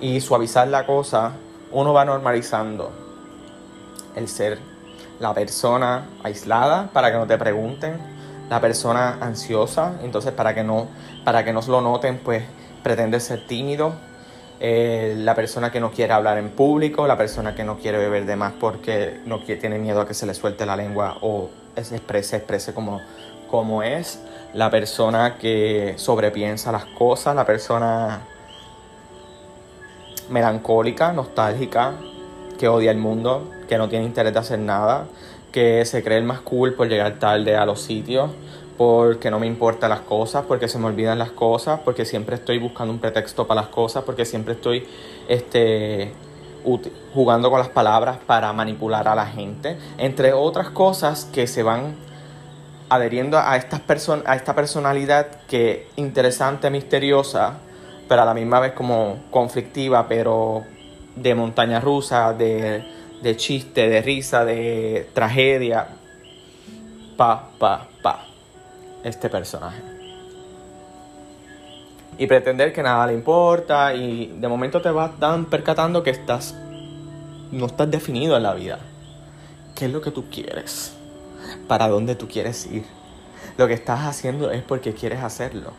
Y 0.00 0.22
suavizar 0.22 0.68
la 0.68 0.86
cosa, 0.86 1.32
uno 1.70 1.92
va 1.92 2.06
normalizando 2.06 2.90
el 4.16 4.26
ser 4.26 4.58
la 5.20 5.34
persona 5.34 6.06
aislada 6.22 6.88
para 6.94 7.12
que 7.12 7.18
no 7.18 7.26
te 7.26 7.36
pregunten, 7.36 7.98
la 8.48 8.60
persona 8.60 9.18
ansiosa, 9.20 9.98
entonces 10.02 10.32
para 10.32 10.54
que 10.54 10.64
no, 10.64 10.86
para 11.24 11.44
que 11.44 11.52
no 11.52 11.60
lo 11.68 11.82
noten, 11.82 12.18
pues 12.24 12.44
pretende 12.82 13.20
ser 13.20 13.46
tímido, 13.46 13.92
eh, 14.60 15.14
la 15.18 15.34
persona 15.34 15.70
que 15.70 15.80
no 15.80 15.90
quiere 15.90 16.12
hablar 16.12 16.38
en 16.38 16.50
público, 16.50 17.06
la 17.06 17.16
persona 17.16 17.54
que 17.54 17.64
no 17.64 17.78
quiere 17.78 17.98
beber 17.98 18.26
de 18.26 18.36
más 18.36 18.52
porque 18.58 19.20
no 19.24 19.44
quiere, 19.44 19.60
tiene 19.60 19.78
miedo 19.78 20.00
a 20.00 20.06
que 20.06 20.14
se 20.14 20.26
le 20.26 20.34
suelte 20.34 20.66
la 20.66 20.76
lengua 20.76 21.18
o 21.20 21.50
se 21.80 21.96
exprese, 21.96 22.36
exprese 22.36 22.74
como, 22.74 23.00
como 23.50 23.82
es, 23.82 24.20
la 24.54 24.70
persona 24.70 25.36
que 25.38 25.94
sobrepiensa 25.96 26.72
las 26.72 26.86
cosas, 26.86 27.36
la 27.36 27.46
persona 27.46 28.22
melancólica, 30.28 31.12
nostálgica, 31.12 31.92
que 32.58 32.68
odia 32.68 32.90
el 32.90 32.98
mundo, 32.98 33.50
que 33.68 33.78
no 33.78 33.88
tiene 33.88 34.04
interés 34.04 34.32
de 34.32 34.38
hacer 34.40 34.58
nada, 34.58 35.06
que 35.52 35.84
se 35.84 36.02
cree 36.02 36.18
el 36.18 36.24
más 36.24 36.40
cool 36.40 36.74
por 36.74 36.88
llegar 36.88 37.18
tarde 37.18 37.56
a 37.56 37.64
los 37.64 37.80
sitios, 37.80 38.30
porque 38.78 39.28
no 39.30 39.40
me 39.40 39.46
importan 39.46 39.90
las 39.90 40.00
cosas, 40.00 40.44
porque 40.46 40.68
se 40.68 40.78
me 40.78 40.86
olvidan 40.86 41.18
las 41.18 41.32
cosas, 41.32 41.80
porque 41.84 42.04
siempre 42.04 42.36
estoy 42.36 42.58
buscando 42.58 42.92
un 42.94 43.00
pretexto 43.00 43.46
para 43.46 43.62
las 43.62 43.70
cosas, 43.70 44.04
porque 44.04 44.24
siempre 44.24 44.54
estoy 44.54 44.86
este, 45.28 46.12
jugando 47.12 47.50
con 47.50 47.58
las 47.58 47.68
palabras 47.68 48.18
para 48.24 48.52
manipular 48.52 49.08
a 49.08 49.16
la 49.16 49.26
gente, 49.26 49.76
entre 49.98 50.32
otras 50.32 50.70
cosas 50.70 51.24
que 51.24 51.48
se 51.48 51.64
van 51.64 51.96
adheriendo 52.88 53.36
a, 53.36 53.56
estas 53.56 53.82
a 54.24 54.36
esta 54.36 54.54
personalidad 54.54 55.26
que 55.48 55.88
interesante, 55.96 56.70
misteriosa, 56.70 57.58
pero 58.08 58.22
a 58.22 58.24
la 58.24 58.32
misma 58.32 58.60
vez 58.60 58.72
como 58.72 59.24
conflictiva, 59.32 60.06
pero 60.08 60.62
de 61.16 61.34
montaña 61.34 61.80
rusa, 61.80 62.32
de, 62.32 62.84
de 63.22 63.36
chiste, 63.36 63.88
de 63.88 64.02
risa, 64.02 64.44
de 64.44 65.08
tragedia. 65.14 65.88
Pa, 67.16 67.50
pa, 67.58 67.88
pa. 67.97 67.97
Este 69.04 69.28
personaje. 69.28 69.82
Y 72.18 72.26
pretender 72.26 72.72
que 72.72 72.82
nada 72.82 73.06
le 73.06 73.14
importa 73.14 73.94
y 73.94 74.26
de 74.38 74.48
momento 74.48 74.82
te 74.82 74.90
vas 74.90 75.18
dan 75.20 75.44
percatando 75.44 76.02
que 76.02 76.10
estás 76.10 76.54
no 77.50 77.66
estás 77.66 77.90
definido 77.90 78.36
en 78.36 78.42
la 78.42 78.54
vida. 78.54 78.78
¿Qué 79.74 79.86
es 79.86 79.92
lo 79.92 80.00
que 80.00 80.10
tú 80.10 80.24
quieres? 80.30 80.94
¿Para 81.66 81.88
dónde 81.88 82.14
tú 82.14 82.28
quieres 82.28 82.66
ir? 82.66 82.84
Lo 83.56 83.66
que 83.66 83.74
estás 83.74 84.00
haciendo 84.00 84.50
es 84.50 84.62
porque 84.62 84.92
quieres 84.92 85.22
hacerlo. 85.22 85.72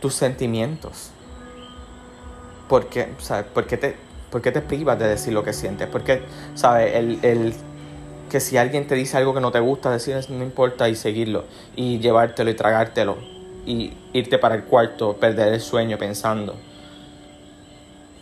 Tus 0.00 0.14
sentimientos. 0.14 1.10
¿Por 2.68 2.86
qué, 2.88 3.08
¿Por 3.54 3.66
qué, 3.66 3.76
te, 3.76 3.96
por 4.30 4.42
te 4.42 4.60
privas 4.60 4.98
de 4.98 5.08
decir 5.08 5.32
lo 5.32 5.42
que 5.42 5.52
sientes? 5.52 5.88
Porque, 5.88 6.22
¿sabes? 6.54 6.94
El, 6.94 7.18
el, 7.22 7.54
que 8.28 8.40
si 8.40 8.56
alguien 8.56 8.86
te 8.86 8.94
dice 8.94 9.16
algo 9.16 9.34
que 9.34 9.40
no 9.40 9.50
te 9.50 9.60
gusta, 9.60 9.90
decir 9.90 10.18
no 10.28 10.42
importa 10.42 10.88
y 10.88 10.94
seguirlo. 10.94 11.44
Y 11.76 11.98
llevártelo 11.98 12.50
y 12.50 12.54
tragártelo. 12.54 13.16
Y 13.66 13.92
irte 14.12 14.38
para 14.38 14.54
el 14.54 14.64
cuarto, 14.64 15.16
perder 15.16 15.52
el 15.52 15.60
sueño 15.60 15.98
pensando 15.98 16.54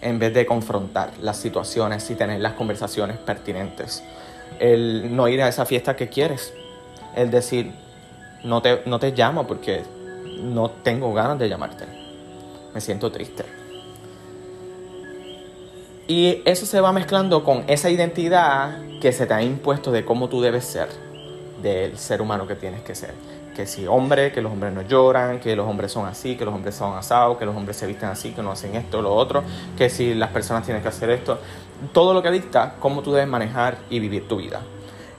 en 0.00 0.18
vez 0.18 0.32
de 0.34 0.46
confrontar 0.46 1.12
las 1.20 1.36
situaciones 1.36 2.08
y 2.10 2.14
tener 2.14 2.40
las 2.40 2.52
conversaciones 2.52 3.18
pertinentes. 3.18 4.02
El 4.60 5.14
no 5.16 5.28
ir 5.28 5.42
a 5.42 5.48
esa 5.48 5.66
fiesta 5.66 5.96
que 5.96 6.08
quieres. 6.08 6.54
El 7.14 7.30
decir, 7.30 7.72
no 8.44 8.62
te, 8.62 8.82
no 8.86 8.98
te 8.98 9.12
llamo 9.12 9.46
porque 9.46 9.82
no 10.40 10.70
tengo 10.70 11.12
ganas 11.12 11.38
de 11.38 11.48
llamarte. 11.48 11.86
Me 12.74 12.80
siento 12.80 13.10
triste. 13.10 13.55
Y 16.08 16.42
eso 16.44 16.66
se 16.66 16.80
va 16.80 16.92
mezclando 16.92 17.42
con 17.42 17.64
esa 17.66 17.90
identidad 17.90 18.78
que 19.00 19.12
se 19.12 19.26
te 19.26 19.34
ha 19.34 19.42
impuesto 19.42 19.90
de 19.90 20.04
cómo 20.04 20.28
tú 20.28 20.40
debes 20.40 20.64
ser, 20.64 20.88
del 21.62 21.98
ser 21.98 22.22
humano 22.22 22.46
que 22.46 22.54
tienes 22.54 22.82
que 22.82 22.94
ser 22.94 23.14
que 23.56 23.66
si 23.66 23.86
hombre, 23.86 24.32
que 24.32 24.42
los 24.42 24.52
hombres 24.52 24.74
no 24.74 24.82
lloran, 24.82 25.40
que 25.40 25.56
los 25.56 25.66
hombres 25.66 25.90
son 25.90 26.06
así, 26.06 26.36
que 26.36 26.44
los 26.44 26.54
hombres 26.54 26.74
son 26.74 26.94
asados, 26.94 27.38
que 27.38 27.46
los 27.46 27.56
hombres 27.56 27.78
se 27.78 27.86
visten 27.86 28.10
así, 28.10 28.32
que 28.32 28.42
no 28.42 28.52
hacen 28.52 28.76
esto, 28.76 29.00
lo 29.00 29.14
otro, 29.14 29.42
que 29.78 29.88
si 29.88 30.12
las 30.12 30.30
personas 30.30 30.62
tienen 30.64 30.82
que 30.82 30.90
hacer 30.90 31.08
esto. 31.08 31.38
Todo 31.92 32.12
lo 32.12 32.22
que 32.22 32.30
dicta 32.30 32.74
cómo 32.78 33.00
tú 33.00 33.12
debes 33.12 33.28
manejar 33.28 33.78
y 33.88 33.98
vivir 33.98 34.28
tu 34.28 34.36
vida. 34.36 34.60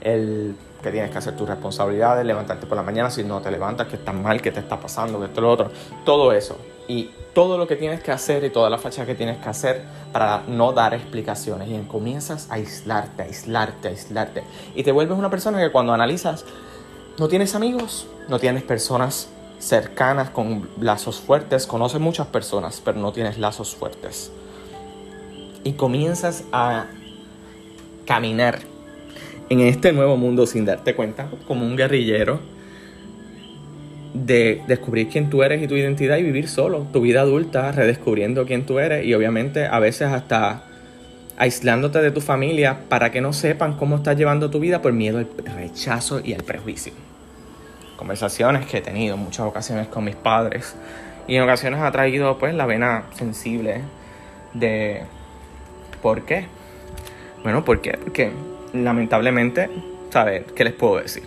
El 0.00 0.54
que 0.82 0.90
tienes 0.90 1.10
que 1.10 1.18
hacer 1.18 1.36
tus 1.36 1.48
responsabilidades, 1.48 2.24
levantarte 2.24 2.66
por 2.66 2.76
la 2.76 2.82
mañana, 2.82 3.10
si 3.10 3.24
no 3.24 3.40
te 3.40 3.50
levantas, 3.50 3.88
que 3.88 3.96
está 3.96 4.12
mal, 4.12 4.40
que 4.40 4.52
te 4.52 4.60
está 4.60 4.78
pasando, 4.78 5.18
que 5.18 5.26
esto, 5.26 5.40
lo 5.40 5.50
otro. 5.50 5.70
Todo 6.04 6.32
eso. 6.32 6.56
Y 6.86 7.10
todo 7.34 7.58
lo 7.58 7.66
que 7.66 7.76
tienes 7.76 8.02
que 8.02 8.12
hacer 8.12 8.44
y 8.44 8.50
toda 8.50 8.70
la 8.70 8.78
facha 8.78 9.04
que 9.04 9.14
tienes 9.14 9.38
que 9.38 9.48
hacer 9.48 9.82
para 10.12 10.42
no 10.46 10.72
dar 10.72 10.94
explicaciones. 10.94 11.68
Y 11.68 11.78
comienzas 11.86 12.50
a 12.50 12.54
aislarte, 12.54 13.22
aislarte, 13.22 13.88
aislarte. 13.88 14.44
Y 14.74 14.82
te 14.82 14.92
vuelves 14.92 15.18
una 15.18 15.30
persona 15.30 15.58
que 15.60 15.70
cuando 15.70 15.92
analizas 15.92 16.44
no 17.18 17.28
tienes 17.28 17.54
amigos, 17.54 18.06
no 18.28 18.38
tienes 18.38 18.62
personas 18.62 19.28
cercanas 19.58 20.30
con 20.30 20.68
lazos 20.80 21.20
fuertes, 21.20 21.66
conoces 21.66 22.00
muchas 22.00 22.28
personas, 22.28 22.80
pero 22.84 22.98
no 22.98 23.12
tienes 23.12 23.38
lazos 23.38 23.74
fuertes. 23.74 24.30
Y 25.64 25.72
comienzas 25.72 26.44
a 26.52 26.86
caminar 28.06 28.60
en 29.48 29.60
este 29.60 29.92
nuevo 29.92 30.16
mundo 30.16 30.46
sin 30.46 30.64
darte 30.64 30.94
cuenta, 30.94 31.28
como 31.46 31.66
un 31.66 31.76
guerrillero, 31.76 32.40
de 34.14 34.62
descubrir 34.66 35.08
quién 35.08 35.30
tú 35.30 35.42
eres 35.42 35.62
y 35.62 35.68
tu 35.68 35.76
identidad 35.76 36.16
y 36.16 36.22
vivir 36.22 36.48
solo, 36.48 36.86
tu 36.92 37.00
vida 37.00 37.20
adulta, 37.20 37.72
redescubriendo 37.72 38.46
quién 38.46 38.66
tú 38.66 38.78
eres 38.78 39.04
y 39.04 39.14
obviamente 39.14 39.66
a 39.66 39.78
veces 39.78 40.08
hasta 40.08 40.64
aislándote 41.36 42.00
de 42.00 42.10
tu 42.10 42.20
familia 42.20 42.78
para 42.88 43.12
que 43.12 43.20
no 43.20 43.32
sepan 43.32 43.76
cómo 43.76 43.96
estás 43.96 44.16
llevando 44.16 44.50
tu 44.50 44.58
vida 44.58 44.82
por 44.82 44.92
miedo 44.92 45.18
al 45.18 45.28
rechazo 45.54 46.20
y 46.24 46.32
al 46.32 46.42
prejuicio 46.42 46.92
conversaciones 47.98 48.64
que 48.64 48.78
he 48.78 48.80
tenido 48.80 49.16
en 49.16 49.20
muchas 49.20 49.44
ocasiones 49.44 49.88
con 49.88 50.04
mis 50.04 50.14
padres 50.14 50.74
y 51.26 51.34
en 51.34 51.42
ocasiones 51.42 51.80
ha 51.82 51.90
traído 51.90 52.38
pues 52.38 52.54
la 52.54 52.64
vena 52.64 53.04
sensible 53.14 53.82
de 54.54 55.02
¿por 56.00 56.24
qué? 56.24 56.46
Bueno, 57.42 57.64
¿por 57.64 57.82
qué? 57.82 57.98
Porque 58.02 58.30
lamentablemente, 58.72 59.70
¿sabes? 60.10 60.44
¿Qué 60.54 60.64
les 60.64 60.72
puedo 60.72 61.00
decir? 61.00 61.22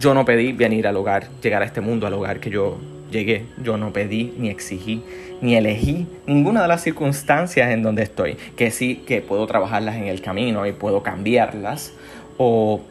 Yo 0.00 0.14
no 0.14 0.24
pedí 0.24 0.52
venir 0.52 0.86
al 0.86 0.96
hogar, 0.96 1.28
llegar 1.42 1.62
a 1.62 1.66
este 1.66 1.80
mundo, 1.80 2.06
al 2.06 2.14
hogar 2.14 2.40
que 2.40 2.50
yo 2.50 2.78
llegué. 3.10 3.46
Yo 3.62 3.76
no 3.76 3.92
pedí, 3.92 4.34
ni 4.38 4.50
exigí, 4.50 5.02
ni 5.40 5.56
elegí 5.56 6.06
ninguna 6.26 6.62
de 6.62 6.68
las 6.68 6.82
circunstancias 6.82 7.70
en 7.70 7.82
donde 7.82 8.02
estoy. 8.02 8.36
Que 8.56 8.70
sí, 8.70 8.96
que 9.06 9.22
puedo 9.22 9.46
trabajarlas 9.46 9.96
en 9.96 10.04
el 10.04 10.20
camino 10.20 10.66
y 10.66 10.72
puedo 10.72 11.02
cambiarlas. 11.02 11.92
O 12.36 12.82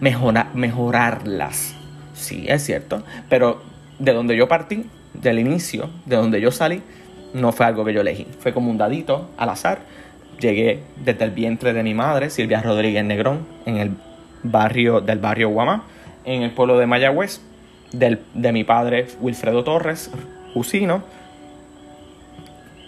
mejorarlas. 0.00 1.74
Sí, 2.14 2.44
es 2.48 2.64
cierto. 2.64 3.04
Pero 3.28 3.62
de 3.98 4.12
donde 4.12 4.36
yo 4.36 4.48
partí, 4.48 4.84
del 5.14 5.38
inicio, 5.38 5.90
de 6.06 6.16
donde 6.16 6.40
yo 6.40 6.50
salí, 6.50 6.82
no 7.32 7.52
fue 7.52 7.66
algo 7.66 7.84
que 7.84 7.92
yo 7.92 8.00
elegí. 8.00 8.26
Fue 8.40 8.52
como 8.52 8.70
un 8.70 8.78
dadito 8.78 9.30
al 9.36 9.48
azar. 9.48 9.80
Llegué 10.40 10.80
desde 10.96 11.24
el 11.24 11.30
vientre 11.30 11.72
de 11.72 11.82
mi 11.82 11.94
madre, 11.94 12.30
Silvia 12.30 12.60
Rodríguez 12.60 13.04
Negrón, 13.04 13.46
en 13.66 13.76
el 13.76 13.92
barrio 14.42 15.00
del 15.00 15.18
barrio 15.18 15.48
Guamá, 15.50 15.84
en 16.24 16.42
el 16.42 16.50
pueblo 16.50 16.78
de 16.78 16.86
Mayagüez, 16.86 17.40
del, 17.92 18.20
de 18.34 18.52
mi 18.52 18.64
padre 18.64 19.06
Wilfredo 19.20 19.64
Torres, 19.64 20.10
Jusino. 20.52 21.02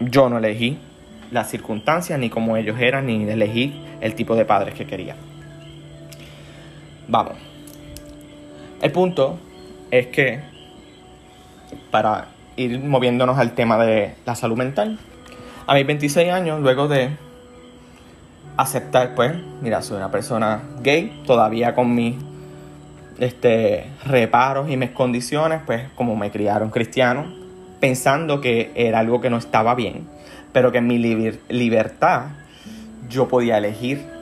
Yo 0.00 0.28
no 0.28 0.38
elegí 0.38 0.78
las 1.30 1.50
circunstancias, 1.50 2.18
ni 2.18 2.30
cómo 2.30 2.56
ellos 2.56 2.78
eran, 2.78 3.06
ni 3.06 3.24
elegí 3.28 3.80
el 4.00 4.14
tipo 4.14 4.36
de 4.36 4.44
padres 4.44 4.74
que 4.74 4.86
quería. 4.86 5.16
Vamos. 7.08 7.34
El 8.82 8.92
punto 8.92 9.38
es 9.90 10.08
que 10.08 10.40
para 11.90 12.28
ir 12.56 12.78
moviéndonos 12.80 13.38
al 13.38 13.52
tema 13.52 13.78
de 13.78 14.14
la 14.24 14.34
salud 14.34 14.56
mental, 14.56 14.98
a 15.66 15.74
mis 15.74 15.86
26 15.86 16.30
años, 16.30 16.60
luego 16.60 16.88
de 16.88 17.10
aceptar, 18.56 19.14
pues, 19.14 19.34
mira, 19.60 19.82
soy 19.82 19.98
una 19.98 20.10
persona 20.10 20.62
gay, 20.82 21.22
todavía 21.26 21.74
con 21.74 21.94
mis 21.94 22.16
este, 23.18 23.86
reparos 24.04 24.70
y 24.70 24.76
mis 24.76 24.90
condiciones, 24.90 25.60
pues, 25.66 25.88
como 25.94 26.16
me 26.16 26.30
criaron 26.30 26.70
cristiano, 26.70 27.26
pensando 27.80 28.40
que 28.40 28.72
era 28.74 29.00
algo 29.00 29.20
que 29.20 29.30
no 29.30 29.36
estaba 29.36 29.74
bien, 29.74 30.08
pero 30.52 30.72
que 30.72 30.78
en 30.78 30.86
mi 30.86 30.98
libertad 30.98 32.26
yo 33.08 33.28
podía 33.28 33.58
elegir 33.58 34.15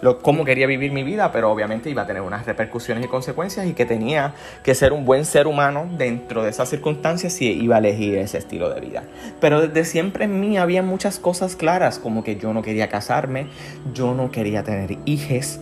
lo, 0.00 0.20
cómo 0.20 0.44
quería 0.44 0.66
vivir 0.66 0.92
mi 0.92 1.02
vida, 1.02 1.32
pero 1.32 1.50
obviamente 1.50 1.90
iba 1.90 2.02
a 2.02 2.06
tener 2.06 2.22
unas 2.22 2.46
repercusiones 2.46 3.04
y 3.04 3.08
consecuencias 3.08 3.66
y 3.66 3.72
que 3.72 3.84
tenía 3.84 4.34
que 4.62 4.74
ser 4.74 4.92
un 4.92 5.04
buen 5.04 5.24
ser 5.24 5.46
humano 5.46 5.88
dentro 5.96 6.42
de 6.42 6.50
esas 6.50 6.68
circunstancias 6.68 7.32
si 7.32 7.46
iba 7.46 7.76
a 7.76 7.78
elegir 7.78 8.16
ese 8.16 8.38
estilo 8.38 8.70
de 8.70 8.80
vida. 8.80 9.02
Pero 9.40 9.60
desde 9.60 9.84
siempre 9.84 10.24
en 10.24 10.40
mí 10.40 10.58
había 10.58 10.82
muchas 10.82 11.18
cosas 11.18 11.56
claras, 11.56 11.98
como 11.98 12.24
que 12.24 12.36
yo 12.36 12.52
no 12.52 12.62
quería 12.62 12.88
casarme, 12.88 13.46
yo 13.92 14.14
no 14.14 14.30
quería 14.30 14.62
tener 14.62 14.98
hijes, 15.04 15.60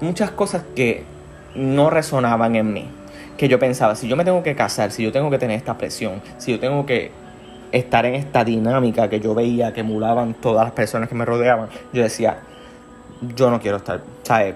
muchas 0.00 0.30
cosas 0.30 0.62
que 0.74 1.04
no 1.54 1.90
resonaban 1.90 2.56
en 2.56 2.72
mí. 2.72 2.88
Que 3.36 3.48
yo 3.48 3.58
pensaba, 3.58 3.94
si 3.96 4.08
yo 4.08 4.16
me 4.16 4.24
tengo 4.24 4.42
que 4.42 4.54
casar, 4.54 4.92
si 4.92 5.02
yo 5.02 5.12
tengo 5.12 5.30
que 5.30 5.38
tener 5.38 5.56
esta 5.56 5.76
presión, 5.76 6.22
si 6.38 6.52
yo 6.52 6.60
tengo 6.60 6.86
que 6.86 7.10
estar 7.72 8.06
en 8.06 8.14
esta 8.14 8.44
dinámica 8.44 9.08
que 9.08 9.20
yo 9.20 9.34
veía 9.34 9.72
que 9.72 9.80
emulaban 9.80 10.34
todas 10.34 10.64
las 10.64 10.72
personas 10.72 11.08
que 11.08 11.14
me 11.14 11.24
rodeaban, 11.24 11.68
yo 11.92 12.02
decía, 12.02 12.38
yo 13.34 13.50
no 13.50 13.60
quiero 13.60 13.78
estar, 13.78 14.02
¿sabes? 14.22 14.54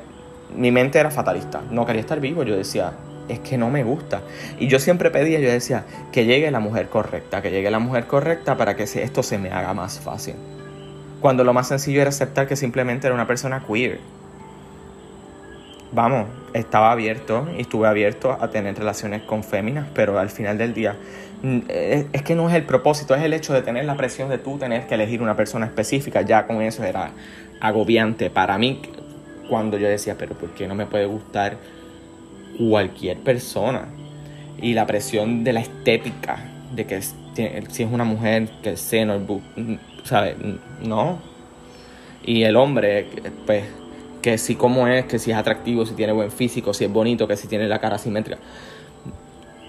Mi 0.56 0.70
mente 0.70 0.98
era 0.98 1.10
fatalista, 1.10 1.60
no 1.70 1.86
quería 1.86 2.00
estar 2.00 2.20
vivo, 2.20 2.42
yo 2.42 2.56
decía, 2.56 2.92
es 3.28 3.38
que 3.40 3.56
no 3.56 3.70
me 3.70 3.84
gusta. 3.84 4.22
Y 4.58 4.66
yo 4.66 4.78
siempre 4.78 5.10
pedía, 5.10 5.38
yo 5.38 5.50
decía, 5.50 5.84
que 6.12 6.24
llegue 6.24 6.50
la 6.50 6.60
mujer 6.60 6.88
correcta, 6.88 7.40
que 7.42 7.50
llegue 7.50 7.70
la 7.70 7.78
mujer 7.78 8.06
correcta 8.06 8.56
para 8.56 8.74
que 8.76 8.84
esto 8.84 9.22
se 9.22 9.38
me 9.38 9.50
haga 9.50 9.72
más 9.74 10.00
fácil. 10.00 10.34
Cuando 11.20 11.44
lo 11.44 11.52
más 11.52 11.68
sencillo 11.68 12.00
era 12.00 12.10
aceptar 12.10 12.46
que 12.46 12.56
simplemente 12.56 13.06
era 13.06 13.14
una 13.14 13.26
persona 13.26 13.64
queer. 13.66 14.00
Vamos, 15.92 16.26
estaba 16.52 16.92
abierto 16.92 17.48
y 17.56 17.62
estuve 17.62 17.88
abierto 17.88 18.36
a 18.40 18.50
tener 18.50 18.78
relaciones 18.78 19.22
con 19.22 19.42
féminas, 19.42 19.88
pero 19.94 20.18
al 20.18 20.30
final 20.30 20.56
del 20.56 20.72
día 20.72 20.96
es 21.42 22.22
que 22.22 22.34
no 22.34 22.48
es 22.48 22.54
el 22.54 22.64
propósito, 22.64 23.14
es 23.14 23.22
el 23.22 23.32
hecho 23.32 23.52
de 23.52 23.62
tener 23.62 23.84
la 23.84 23.96
presión 23.96 24.28
de 24.28 24.38
tú 24.38 24.58
tener 24.58 24.86
que 24.86 24.94
elegir 24.94 25.22
una 25.22 25.36
persona 25.36 25.66
específica. 25.66 26.22
Ya 26.22 26.46
con 26.46 26.60
eso 26.62 26.84
era 26.84 27.12
agobiante 27.60 28.30
para 28.30 28.58
mí, 28.58 28.80
cuando 29.48 29.78
yo 29.78 29.88
decía, 29.88 30.16
pero 30.18 30.34
¿por 30.34 30.50
qué 30.50 30.66
no 30.66 30.74
me 30.74 30.86
puede 30.86 31.06
gustar 31.06 31.56
cualquier 32.58 33.18
persona? 33.18 33.86
Y 34.60 34.74
la 34.74 34.86
presión 34.86 35.42
de 35.44 35.52
la 35.54 35.60
estética, 35.60 36.38
de 36.74 36.86
que 36.86 37.00
si 37.02 37.82
es 37.82 37.90
una 37.90 38.04
mujer, 38.04 38.48
que 38.62 38.70
el 38.70 38.78
seno, 38.78 39.14
el 39.14 39.78
¿sabes? 40.04 40.36
No. 40.82 41.18
Y 42.22 42.42
el 42.42 42.56
hombre, 42.56 43.06
pues, 43.46 43.64
que 44.20 44.36
si 44.36 44.54
cómo 44.54 44.86
es, 44.86 45.06
que 45.06 45.18
si 45.18 45.30
es 45.30 45.36
atractivo, 45.36 45.86
si 45.86 45.94
tiene 45.94 46.12
buen 46.12 46.30
físico, 46.30 46.74
si 46.74 46.84
es 46.84 46.92
bonito, 46.92 47.26
que 47.26 47.36
si 47.36 47.48
tiene 47.48 47.66
la 47.66 47.78
cara 47.78 47.96
simétrica. 47.96 48.38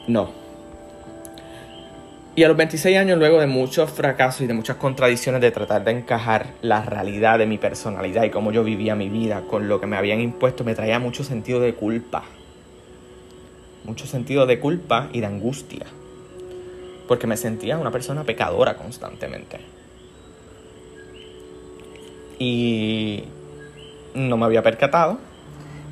No. 0.08 0.41
Y 2.34 2.44
a 2.44 2.48
los 2.48 2.56
26 2.56 2.98
años, 2.98 3.18
luego 3.18 3.42
de 3.42 3.48
muchos 3.48 3.92
fracasos 3.92 4.42
y 4.42 4.48
de 4.48 4.54
muchas 4.54 4.78
contradicciones 4.78 5.42
de 5.42 5.52
tratar 5.52 5.84
de 5.84 5.92
encajar 5.92 6.54
la 6.62 6.82
realidad 6.82 7.38
de 7.38 7.46
mi 7.46 7.58
personalidad 7.58 8.24
y 8.24 8.30
cómo 8.30 8.54
yo 8.54 8.64
vivía 8.64 8.96
mi 8.96 9.10
vida 9.10 9.42
con 9.50 9.68
lo 9.68 9.82
que 9.82 9.88
me 9.88 9.98
habían 9.98 10.22
impuesto, 10.22 10.64
me 10.64 10.74
traía 10.74 10.98
mucho 10.98 11.26
sentido 11.26 11.60
de 11.60 11.74
culpa. 11.76 12.24
Mucho 13.84 14.08
sentido 14.08 14.46
de 14.46 14.62
culpa 14.62 15.10
y 15.12 15.20
de 15.20 15.26
angustia. 15.26 15.86
Porque 17.06 17.28
me 17.28 17.36
sentía 17.36 17.78
una 17.78 17.92
persona 17.92 18.24
pecadora 18.24 18.78
constantemente. 18.78 19.60
Y 22.40 23.26
no 24.16 24.38
me 24.38 24.46
había 24.46 24.64
percatado 24.64 25.20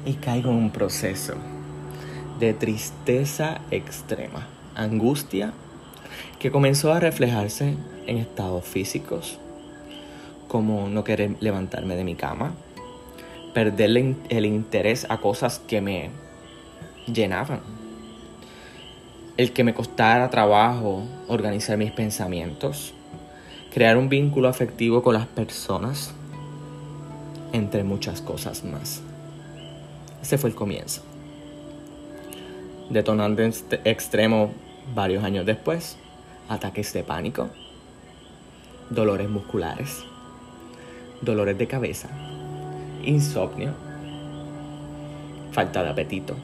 y 0.05 0.13
caigo 0.13 0.51
en 0.51 0.55
un 0.55 0.72
proceso 0.72 1.34
de 2.39 2.53
tristeza 2.53 3.60
extrema, 3.72 4.48
angustia, 4.74 5.51
que 6.39 6.51
comenzó 6.51 6.93
a 6.93 7.01
reflejarse 7.01 7.75
en 8.08 8.17
estados 8.17 8.63
físicos, 8.63 9.38
como 10.48 10.88
no 10.88 11.03
querer 11.03 11.36
levantarme 11.41 11.96
de 11.96 12.05
mi 12.05 12.15
cama, 12.15 12.53
perder 13.53 14.15
el 14.29 14.46
interés 14.46 15.05
a 15.10 15.17
cosas 15.17 15.60
que 15.60 15.81
me 15.81 16.10
llenaban, 17.08 17.60
el 19.36 19.51
que 19.51 19.65
me 19.65 19.74
costara 19.74 20.29
trabajo 20.29 21.03
organizar 21.27 21.77
mis 21.77 21.91
pensamientos, 21.91 22.93
crear 23.74 23.98
un 23.98 24.08
vínculo 24.08 24.48
afectivo 24.48 25.03
con 25.03 25.15
las 25.15 25.27
personas, 25.27 26.13
entre 27.51 27.84
muchas 27.84 28.22
cosas 28.22 28.63
más. 28.63 29.01
Ese 30.22 30.38
fue 30.38 30.50
el 30.51 30.55
comienzo. 30.55 31.01
Detonando 32.89 33.41
en 33.41 33.50
este 33.50 33.81
extremo 33.84 34.51
varios 34.96 35.24
años 35.24 35.46
después, 35.46 35.98
ataques 36.49 36.91
de 36.93 37.03
pánico, 37.03 37.49
dolores 38.89 39.29
musculares, 39.29 40.03
dolores 41.21 41.57
de 41.57 41.67
cabeza, 41.67 42.09
insomnio, 43.03 43.73
falta 45.51 45.83
de 45.83 45.89
apetito 45.89 46.35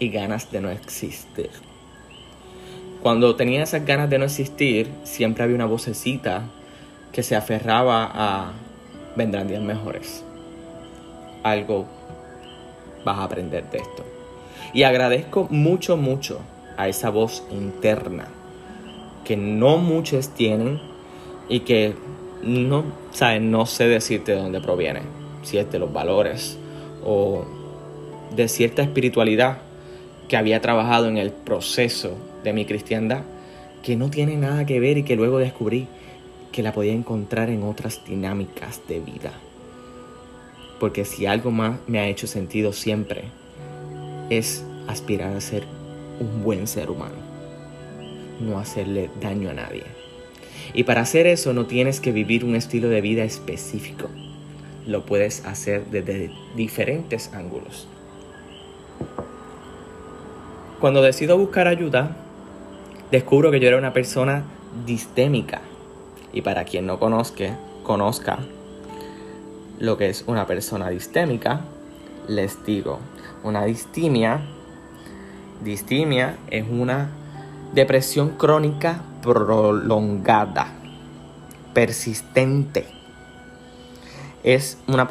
y 0.00 0.08
ganas 0.10 0.50
de 0.50 0.60
no 0.60 0.70
existir. 0.70 1.50
Cuando 3.02 3.36
tenía 3.36 3.62
esas 3.62 3.84
ganas 3.84 4.10
de 4.10 4.18
no 4.18 4.24
existir, 4.24 4.90
siempre 5.04 5.44
había 5.44 5.54
una 5.54 5.66
vocecita 5.66 6.42
que 7.12 7.22
se 7.22 7.36
aferraba 7.36 8.10
a 8.12 8.52
vendrán 9.14 9.46
días 9.46 9.62
mejores. 9.62 10.24
Algo 11.44 11.86
vas 13.04 13.18
a 13.18 13.24
aprender 13.24 13.70
de 13.70 13.78
esto. 13.78 14.04
Y 14.72 14.82
agradezco 14.82 15.46
mucho, 15.50 15.96
mucho 15.96 16.40
a 16.76 16.88
esa 16.88 17.10
voz 17.10 17.44
interna 17.50 18.28
que 19.24 19.36
no 19.36 19.78
muchos 19.78 20.28
tienen 20.28 20.80
y 21.48 21.60
que 21.60 21.94
no, 22.42 22.84
¿saben? 23.10 23.50
no 23.50 23.66
sé 23.66 23.88
decirte 23.88 24.32
de 24.32 24.38
dónde 24.38 24.60
proviene. 24.60 25.00
Si 25.42 25.58
es 25.58 25.70
de 25.70 25.78
los 25.78 25.92
valores 25.92 26.58
o 27.04 27.44
de 28.34 28.48
cierta 28.48 28.82
espiritualidad 28.82 29.58
que 30.28 30.36
había 30.36 30.60
trabajado 30.60 31.08
en 31.08 31.16
el 31.16 31.32
proceso 31.32 32.16
de 32.42 32.52
mi 32.52 32.64
cristiandad, 32.64 33.22
que 33.82 33.96
no 33.96 34.10
tiene 34.10 34.36
nada 34.36 34.64
que 34.64 34.80
ver 34.80 34.98
y 34.98 35.02
que 35.02 35.16
luego 35.16 35.38
descubrí 35.38 35.86
que 36.52 36.62
la 36.62 36.72
podía 36.72 36.92
encontrar 36.92 37.50
en 37.50 37.62
otras 37.62 38.04
dinámicas 38.06 38.80
de 38.88 39.00
vida. 39.00 39.32
Porque 40.80 41.04
si 41.04 41.26
algo 41.26 41.50
más 41.50 41.78
me 41.86 41.98
ha 41.98 42.08
hecho 42.08 42.26
sentido 42.26 42.72
siempre, 42.72 43.24
es 44.30 44.64
aspirar 44.86 45.36
a 45.36 45.40
ser 45.40 45.64
un 46.20 46.42
buen 46.42 46.66
ser 46.66 46.90
humano, 46.90 47.16
no 48.40 48.58
hacerle 48.58 49.10
daño 49.20 49.50
a 49.50 49.54
nadie. 49.54 49.84
Y 50.72 50.84
para 50.84 51.02
hacer 51.02 51.26
eso 51.26 51.52
no 51.52 51.66
tienes 51.66 52.00
que 52.00 52.12
vivir 52.12 52.44
un 52.44 52.56
estilo 52.56 52.88
de 52.88 53.00
vida 53.00 53.24
específico, 53.24 54.08
lo 54.86 55.04
puedes 55.06 55.44
hacer 55.46 55.86
desde 55.86 56.30
diferentes 56.56 57.32
ángulos. 57.32 57.88
Cuando 60.80 61.02
decido 61.02 61.38
buscar 61.38 61.68
ayuda, 61.68 62.16
descubro 63.10 63.50
que 63.50 63.60
yo 63.60 63.68
era 63.68 63.78
una 63.78 63.92
persona 63.92 64.44
distémica 64.86 65.62
y 66.32 66.42
para 66.42 66.64
quien 66.64 66.86
no 66.86 66.98
conozca, 66.98 67.56
conozca 67.82 68.38
lo 69.78 69.96
que 69.96 70.08
es 70.08 70.24
una 70.26 70.46
persona 70.46 70.90
distémica, 70.90 71.60
les 72.28 72.64
digo, 72.66 72.98
una 73.42 73.64
distimia, 73.64 74.40
distimia 75.62 76.36
es 76.50 76.64
una 76.68 77.10
depresión 77.72 78.30
crónica 78.30 79.00
prolongada, 79.22 80.68
persistente. 81.72 82.86
Es 84.42 84.78
una 84.86 85.08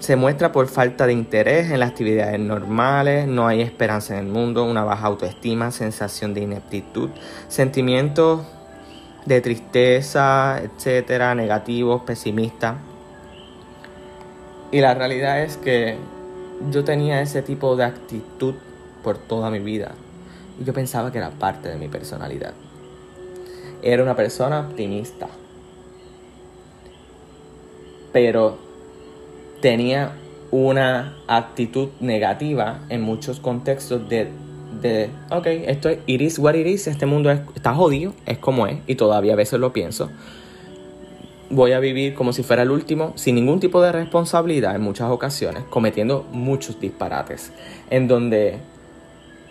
se 0.00 0.16
muestra 0.16 0.52
por 0.52 0.68
falta 0.68 1.06
de 1.06 1.14
interés 1.14 1.70
en 1.70 1.80
las 1.80 1.90
actividades 1.90 2.38
normales, 2.38 3.26
no 3.26 3.46
hay 3.46 3.62
esperanza 3.62 4.14
en 4.18 4.26
el 4.26 4.32
mundo, 4.32 4.64
una 4.64 4.84
baja 4.84 5.06
autoestima, 5.06 5.70
sensación 5.70 6.34
de 6.34 6.42
ineptitud, 6.42 7.08
sentimientos 7.48 8.42
de 9.24 9.40
tristeza, 9.40 10.60
etcétera, 10.62 11.34
negativos, 11.34 12.02
pesimistas. 12.02 12.76
Y 14.70 14.80
la 14.80 14.94
realidad 14.94 15.42
es 15.42 15.56
que 15.56 15.96
yo 16.70 16.84
tenía 16.84 17.22
ese 17.22 17.40
tipo 17.40 17.74
de 17.76 17.84
actitud 17.84 18.54
por 19.04 19.18
toda 19.18 19.50
mi 19.50 19.60
vida. 19.60 19.92
Y 20.60 20.64
yo 20.64 20.72
pensaba 20.72 21.12
que 21.12 21.18
era 21.18 21.30
parte 21.30 21.68
de 21.68 21.76
mi 21.76 21.86
personalidad. 21.86 22.54
Era 23.82 24.02
una 24.02 24.16
persona 24.16 24.60
optimista. 24.60 25.28
Pero 28.12 28.58
tenía 29.60 30.12
una 30.50 31.16
actitud 31.28 31.90
negativa 32.00 32.80
en 32.88 33.02
muchos 33.02 33.38
contextos 33.38 34.08
de 34.08 34.28
de, 34.80 35.10
ok, 35.30 35.46
esto 35.46 35.88
es 35.88 35.98
it 36.06 36.20
is 36.20 36.38
what 36.38 36.54
it 36.54 36.66
este 36.66 37.06
mundo 37.06 37.30
está 37.30 37.74
jodido, 37.74 38.12
es 38.26 38.38
como 38.38 38.66
es, 38.66 38.78
y 38.86 38.94
todavía 38.94 39.34
a 39.34 39.36
veces 39.36 39.60
lo 39.60 39.72
pienso. 39.72 40.10
Voy 41.50 41.72
a 41.72 41.78
vivir 41.78 42.14
como 42.14 42.32
si 42.32 42.42
fuera 42.42 42.62
el 42.62 42.70
último, 42.70 43.12
sin 43.16 43.34
ningún 43.34 43.60
tipo 43.60 43.80
de 43.82 43.92
responsabilidad 43.92 44.74
en 44.74 44.82
muchas 44.82 45.10
ocasiones, 45.10 45.64
cometiendo 45.70 46.26
muchos 46.32 46.80
disparates, 46.80 47.52
en 47.90 48.08
donde 48.08 48.58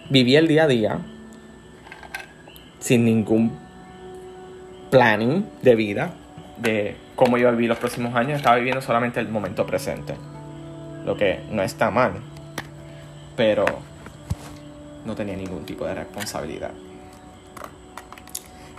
viví 0.09 0.35
el 0.35 0.47
día 0.47 0.63
a 0.63 0.67
día 0.67 0.99
sin 2.79 3.05
ningún 3.05 3.57
planning 4.91 5.45
de 5.61 5.75
vida, 5.75 6.13
de 6.57 6.97
cómo 7.15 7.37
iba 7.37 7.49
a 7.49 7.51
vivir 7.51 7.69
los 7.69 7.77
próximos 7.77 8.13
años, 8.15 8.37
estaba 8.37 8.57
viviendo 8.57 8.81
solamente 8.81 9.19
el 9.19 9.29
momento 9.29 9.65
presente, 9.65 10.15
lo 11.05 11.15
que 11.15 11.39
no 11.49 11.63
está 11.63 11.89
mal, 11.91 12.13
pero 13.35 13.65
no 15.05 15.15
tenía 15.15 15.35
ningún 15.35 15.65
tipo 15.65 15.85
de 15.85 15.95
responsabilidad. 15.95 16.71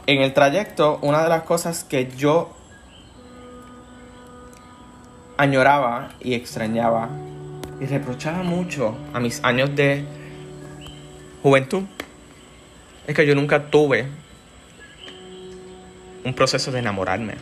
En 0.06 0.20
el 0.20 0.34
trayecto, 0.34 0.98
una 1.00 1.22
de 1.22 1.30
las 1.30 1.44
cosas 1.44 1.82
que 1.82 2.10
yo 2.16 2.54
añoraba 5.37 6.10
y 6.20 6.34
extrañaba 6.34 7.08
y 7.80 7.87
reprochaba 7.87 8.42
mucho 8.42 8.94
a 9.14 9.20
mis 9.20 9.42
años 9.42 9.74
de 9.74 10.04
juventud 11.44 11.83
es 13.07 13.14
que 13.14 13.26
yo 13.26 13.35
nunca 13.35 13.66
tuve 13.66 14.07
un 16.24 16.33
proceso 16.33 16.72
de 16.72 16.78
enamorarme, 16.78 17.35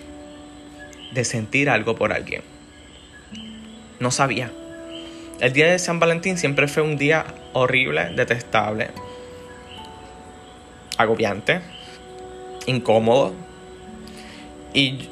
de 1.13 1.25
sentir 1.25 1.71
algo 1.71 1.95
por 1.95 2.13
alguien. 2.13 2.43
No 4.01 4.11
sabía. 4.11 4.51
El 5.39 5.53
día 5.53 5.71
de 5.71 5.79
San 5.79 6.01
Valentín 6.01 6.37
siempre 6.37 6.67
fue 6.67 6.83
un 6.83 6.97
día 6.97 7.25
horrible, 7.53 8.13
detestable, 8.17 8.89
agobiante, 10.99 11.61
incómodo. 12.67 13.33
Y 14.75 15.11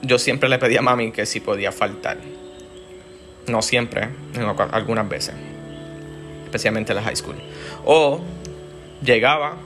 yo 0.00 0.18
siempre 0.18 0.48
le 0.48 0.58
pedí 0.58 0.76
a 0.76 0.82
mami 0.82 1.12
que 1.12 1.26
si 1.26 1.38
podía 1.38 1.70
faltar. 1.70 2.18
No 3.46 3.62
siempre, 3.62 4.08
algunas 4.72 5.08
veces. 5.08 5.36
Especialmente 6.52 6.92
en 6.92 6.96
la 6.96 7.02
high 7.02 7.16
school. 7.16 7.36
O 7.86 8.20
llegaba 9.02 9.56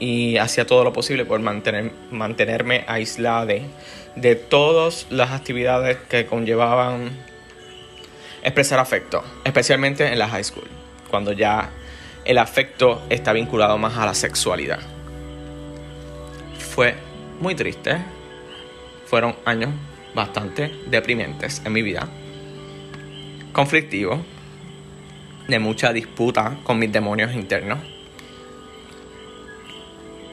y 0.00 0.36
hacía 0.36 0.66
todo 0.66 0.82
lo 0.82 0.92
posible 0.92 1.24
por 1.24 1.38
mantener, 1.38 1.92
mantenerme 2.10 2.84
aislada 2.88 3.46
de, 3.46 3.62
de 4.16 4.34
todas 4.34 5.06
las 5.10 5.30
actividades 5.30 5.96
que 6.08 6.26
conllevaban 6.26 7.10
expresar 8.42 8.80
afecto, 8.80 9.22
especialmente 9.44 10.08
en 10.12 10.18
la 10.18 10.28
high 10.28 10.42
school, 10.42 10.66
cuando 11.08 11.30
ya 11.30 11.70
el 12.24 12.38
afecto 12.38 13.00
está 13.10 13.32
vinculado 13.32 13.78
más 13.78 13.96
a 13.96 14.04
la 14.04 14.14
sexualidad. 14.14 14.80
Fue 16.58 16.96
muy 17.40 17.54
triste, 17.54 17.96
fueron 19.06 19.36
años 19.44 19.70
bastante 20.16 20.72
deprimentes 20.88 21.62
en 21.64 21.72
mi 21.72 21.82
vida, 21.82 22.08
conflictivos, 23.52 24.18
de 25.48 25.58
mucha 25.58 25.94
disputa 25.94 26.58
con 26.62 26.78
mis 26.78 26.92
demonios 26.92 27.34
internos. 27.34 27.78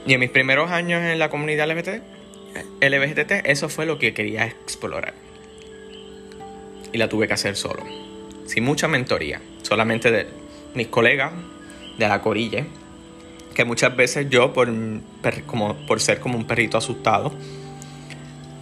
Y 0.06 0.14
en 0.14 0.20
mis 0.20 0.30
primeros 0.30 0.70
años 0.70 1.02
en 1.02 1.18
la 1.18 1.30
comunidad 1.30 1.72
LGBT, 1.72 2.04
LGBT, 2.82 3.46
eso 3.46 3.70
fue 3.70 3.86
lo 3.86 3.98
que 3.98 4.14
quería 4.14 4.46
explorar. 4.46 5.14
Y 6.92 6.98
la 6.98 7.10
tuve 7.10 7.28
que 7.28 7.34
hacer 7.34 7.56
solo, 7.56 7.84
sin 8.46 8.64
mucha 8.64 8.88
mentoría, 8.88 9.42
solamente 9.64 10.12
de 10.12 10.28
mis 10.76 10.88
colegas 10.88 11.32
de 11.98 12.08
la 12.08 12.22
corille, 12.22 12.66
que 13.56 13.66
muchas 13.66 13.96
veces 13.96 14.28
yo, 14.30 14.54
por, 14.54 14.70
como, 15.46 15.76
por 15.88 16.02
ser 16.02 16.20
como 16.20 16.38
un 16.38 16.46
perrito 16.46 16.78
asustado, 16.78 17.34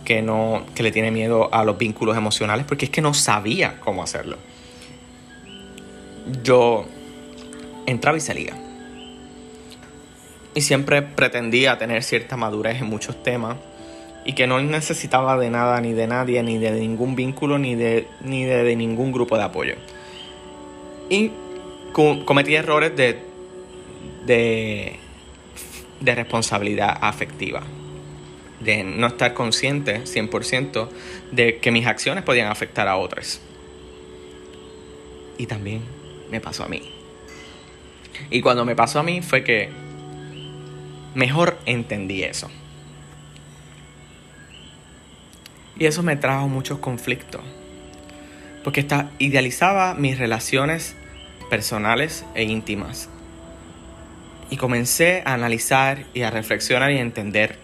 que, 0.06 0.22
no, 0.22 0.66
que 0.76 0.84
le 0.84 0.92
tiene 0.92 1.12
miedo 1.12 1.54
a 1.54 1.64
los 1.64 1.78
vínculos 1.78 2.16
emocionales, 2.16 2.66
porque 2.66 2.86
es 2.86 2.92
que 2.92 3.02
no 3.02 3.14
sabía 3.14 3.80
cómo 3.80 4.04
hacerlo 4.04 4.38
yo 6.44 6.86
entraba 7.86 8.18
y 8.18 8.22
salía. 8.22 8.54
Y 10.56 10.62
siempre 10.62 11.02
pretendía 11.02 11.78
tener 11.78 12.04
cierta 12.04 12.38
madurez 12.38 12.82
en 12.82 12.88
muchos 12.88 13.22
temas 13.24 13.58
y 14.26 14.34
que 14.34 14.48
no 14.48 14.62
necesitaba 14.62 15.38
de 15.38 15.50
nada 15.50 15.82
ni 15.82 15.94
de 15.94 16.08
nadie, 16.08 16.42
ni 16.44 16.58
de 16.58 16.72
ningún 16.72 17.16
vínculo, 17.16 17.58
ni 17.58 17.76
de, 17.76 18.08
ni 18.22 18.46
de, 18.46 18.76
ningún 18.76 19.12
grupo 19.12 19.38
de 19.38 19.44
apoyo. 19.44 19.76
Y 21.10 21.32
cometí 21.92 22.56
errores 22.56 22.96
de, 22.96 23.20
de, 24.26 24.96
de 26.00 26.16
responsabilidad 26.16 26.98
afectiva, 27.02 27.64
de 28.60 28.84
no 28.84 29.08
estar 29.08 29.34
consciente 29.34 30.04
100% 30.04 30.88
de 31.32 31.58
que 31.58 31.72
mis 31.72 31.86
acciones 31.86 32.24
podían 32.24 32.48
afectar 32.48 32.88
a 32.88 32.96
otros. 32.96 33.42
Y 35.38 35.48
también 35.48 35.82
me 36.34 36.42
pasó 36.42 36.64
a 36.64 36.68
mí. 36.68 36.82
Y 38.32 38.42
cuando 38.42 38.66
me 38.66 38.76
pasó 38.76 39.00
a 39.00 39.04
mí 39.04 39.22
fue 39.22 39.44
que 39.44 39.70
mejor 41.14 41.60
entendí 41.68 42.24
eso. 42.24 42.50
Y 45.78 45.86
eso 45.86 46.02
me 46.02 46.16
trajo 46.16 46.48
muchos 46.48 46.80
conflictos. 46.80 47.42
Porque 48.64 48.84
idealizaba 49.20 49.94
mis 49.94 50.18
relaciones 50.18 50.96
personales 51.52 52.26
e 52.34 52.44
íntimas. 52.44 53.10
Y 54.50 54.58
comencé 54.58 55.22
a 55.26 55.36
analizar 55.36 56.06
y 56.16 56.24
a 56.24 56.32
reflexionar 56.32 56.92
y 56.92 56.98
entender 56.98 57.60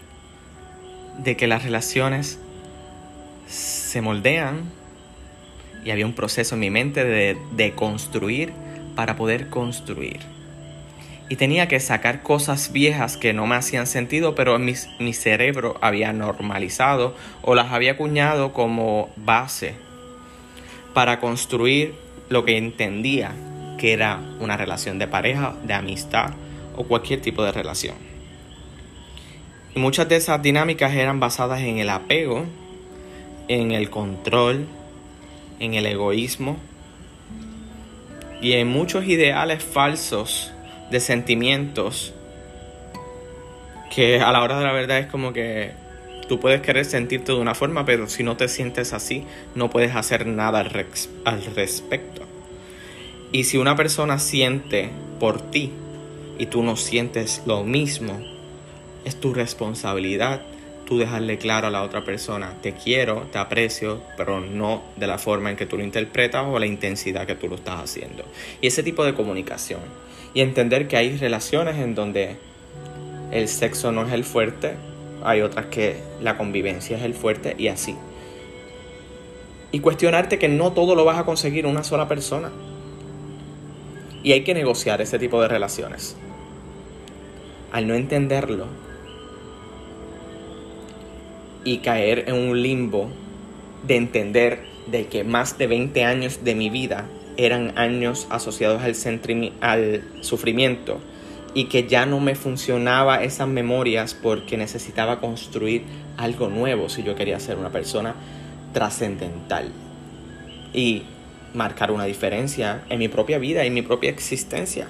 de 1.18 1.36
que 1.36 1.48
las 1.48 1.64
relaciones 1.64 2.38
se 3.48 4.00
moldean 4.00 4.70
y 5.84 5.90
había 5.90 6.06
un 6.06 6.14
proceso 6.14 6.54
en 6.54 6.60
mi 6.60 6.70
mente 6.70 7.04
de, 7.04 7.72
construir 7.74 8.52
para 8.94 9.16
poder 9.16 9.48
construir. 9.48 10.20
Y 11.28 11.36
tenía 11.36 11.68
que 11.68 11.78
sacar 11.78 12.22
cosas 12.22 12.72
viejas 12.72 13.16
que 13.16 13.32
no 13.32 13.46
me 13.46 13.54
hacían 13.54 13.86
sentido, 13.86 14.34
pero 14.34 14.58
mi, 14.58 14.74
mi 14.98 15.12
cerebro 15.12 15.78
había 15.80 16.12
normalizado 16.12 17.14
o 17.42 17.54
las 17.54 17.72
había 17.72 17.92
acuñado 17.92 18.52
como 18.52 19.10
base 19.16 19.74
para 20.92 21.20
construir 21.20 21.94
lo 22.28 22.44
que 22.44 22.58
entendía 22.58 23.32
que 23.78 23.92
era 23.94 24.20
una 24.40 24.56
relación 24.56 24.98
de 24.98 25.08
pareja, 25.08 25.54
de 25.62 25.72
amistad 25.72 26.32
o 26.76 26.84
cualquier 26.84 27.22
tipo 27.22 27.42
de 27.42 27.52
relación. 27.52 27.96
Muchas 29.74 30.08
de 30.08 30.16
esas 30.16 30.42
dinámicas 30.42 30.92
eran 30.94 31.18
basadas 31.20 31.60
en 31.60 31.78
el 31.78 31.88
apego, 31.88 32.44
en 33.48 33.70
el 33.70 33.88
control, 33.88 34.66
en 35.60 35.74
el 35.74 35.86
egoísmo 35.86 36.58
y 38.40 38.54
en 38.54 38.68
muchos 38.68 39.04
ideales 39.04 39.62
falsos 39.62 40.52
de 40.90 40.98
sentimientos 41.00 42.14
que 43.94 44.20
a 44.20 44.32
la 44.32 44.42
hora 44.42 44.58
de 44.58 44.64
la 44.64 44.72
verdad 44.72 44.98
es 44.98 45.06
como 45.06 45.32
que 45.32 45.72
tú 46.28 46.40
puedes 46.40 46.62
querer 46.62 46.84
sentirte 46.84 47.32
de 47.32 47.38
una 47.38 47.54
forma, 47.54 47.84
pero 47.84 48.08
si 48.08 48.22
no 48.22 48.36
te 48.36 48.48
sientes 48.48 48.92
así, 48.92 49.24
no 49.54 49.68
puedes 49.68 49.94
hacer 49.94 50.26
nada 50.26 50.60
al, 50.60 50.86
al 51.24 51.44
respecto. 51.54 52.22
Y 53.32 53.44
si 53.44 53.58
una 53.58 53.76
persona 53.76 54.18
siente 54.18 54.90
por 55.18 55.40
ti 55.50 55.72
y 56.38 56.46
tú 56.46 56.62
no 56.62 56.76
sientes 56.76 57.42
lo 57.46 57.64
mismo, 57.64 58.18
es 59.04 59.18
tu 59.20 59.34
responsabilidad 59.34 60.42
tú 60.90 60.98
dejarle 60.98 61.38
claro 61.38 61.68
a 61.68 61.70
la 61.70 61.84
otra 61.84 62.04
persona, 62.04 62.54
te 62.62 62.74
quiero, 62.74 63.28
te 63.30 63.38
aprecio, 63.38 64.02
pero 64.16 64.40
no 64.40 64.82
de 64.96 65.06
la 65.06 65.18
forma 65.18 65.48
en 65.48 65.56
que 65.56 65.64
tú 65.64 65.78
lo 65.78 65.84
interpretas 65.84 66.44
o 66.44 66.58
la 66.58 66.66
intensidad 66.66 67.28
que 67.28 67.36
tú 67.36 67.46
lo 67.46 67.54
estás 67.54 67.80
haciendo. 67.80 68.24
Y 68.60 68.66
ese 68.66 68.82
tipo 68.82 69.04
de 69.04 69.14
comunicación. 69.14 69.80
Y 70.34 70.40
entender 70.40 70.88
que 70.88 70.96
hay 70.96 71.16
relaciones 71.16 71.76
en 71.76 71.94
donde 71.94 72.38
el 73.30 73.46
sexo 73.46 73.92
no 73.92 74.04
es 74.04 74.12
el 74.12 74.24
fuerte, 74.24 74.74
hay 75.22 75.42
otras 75.42 75.66
que 75.66 76.02
la 76.20 76.36
convivencia 76.36 76.96
es 76.96 77.04
el 77.04 77.14
fuerte 77.14 77.54
y 77.56 77.68
así. 77.68 77.94
Y 79.70 79.78
cuestionarte 79.78 80.40
que 80.40 80.48
no 80.48 80.72
todo 80.72 80.96
lo 80.96 81.04
vas 81.04 81.18
a 81.18 81.24
conseguir 81.24 81.66
una 81.66 81.84
sola 81.84 82.08
persona. 82.08 82.50
Y 84.24 84.32
hay 84.32 84.42
que 84.42 84.54
negociar 84.54 85.00
ese 85.00 85.20
tipo 85.20 85.40
de 85.40 85.46
relaciones. 85.46 86.16
Al 87.70 87.86
no 87.86 87.94
entenderlo, 87.94 88.89
y 91.64 91.78
caer 91.78 92.24
en 92.28 92.34
un 92.34 92.62
limbo 92.62 93.10
de 93.86 93.96
entender 93.96 94.60
de 94.86 95.06
que 95.06 95.24
más 95.24 95.58
de 95.58 95.66
20 95.66 96.04
años 96.04 96.44
de 96.44 96.54
mi 96.54 96.70
vida 96.70 97.06
eran 97.36 97.78
años 97.78 98.26
asociados 98.30 98.82
al, 98.82 100.02
sufrimiento 100.20 100.98
y 101.54 101.64
que 101.64 101.88
ya 101.88 102.06
no 102.06 102.20
me 102.20 102.34
funcionaba 102.34 103.22
esas 103.22 103.48
memorias 103.48 104.14
porque 104.14 104.56
necesitaba 104.56 105.20
construir 105.20 105.82
algo 106.16 106.48
nuevo 106.48 106.88
si 106.88 107.02
yo 107.02 107.14
quería 107.14 107.40
ser 107.40 107.58
una 107.58 107.70
persona 107.70 108.14
trascendental 108.72 109.72
y 110.72 111.02
marcar 111.54 111.90
una 111.90 112.04
diferencia 112.04 112.84
en 112.88 112.98
mi 112.98 113.08
propia 113.08 113.38
vida, 113.38 113.64
en 113.64 113.74
mi 113.74 113.82
propia 113.82 114.10
existencia, 114.10 114.86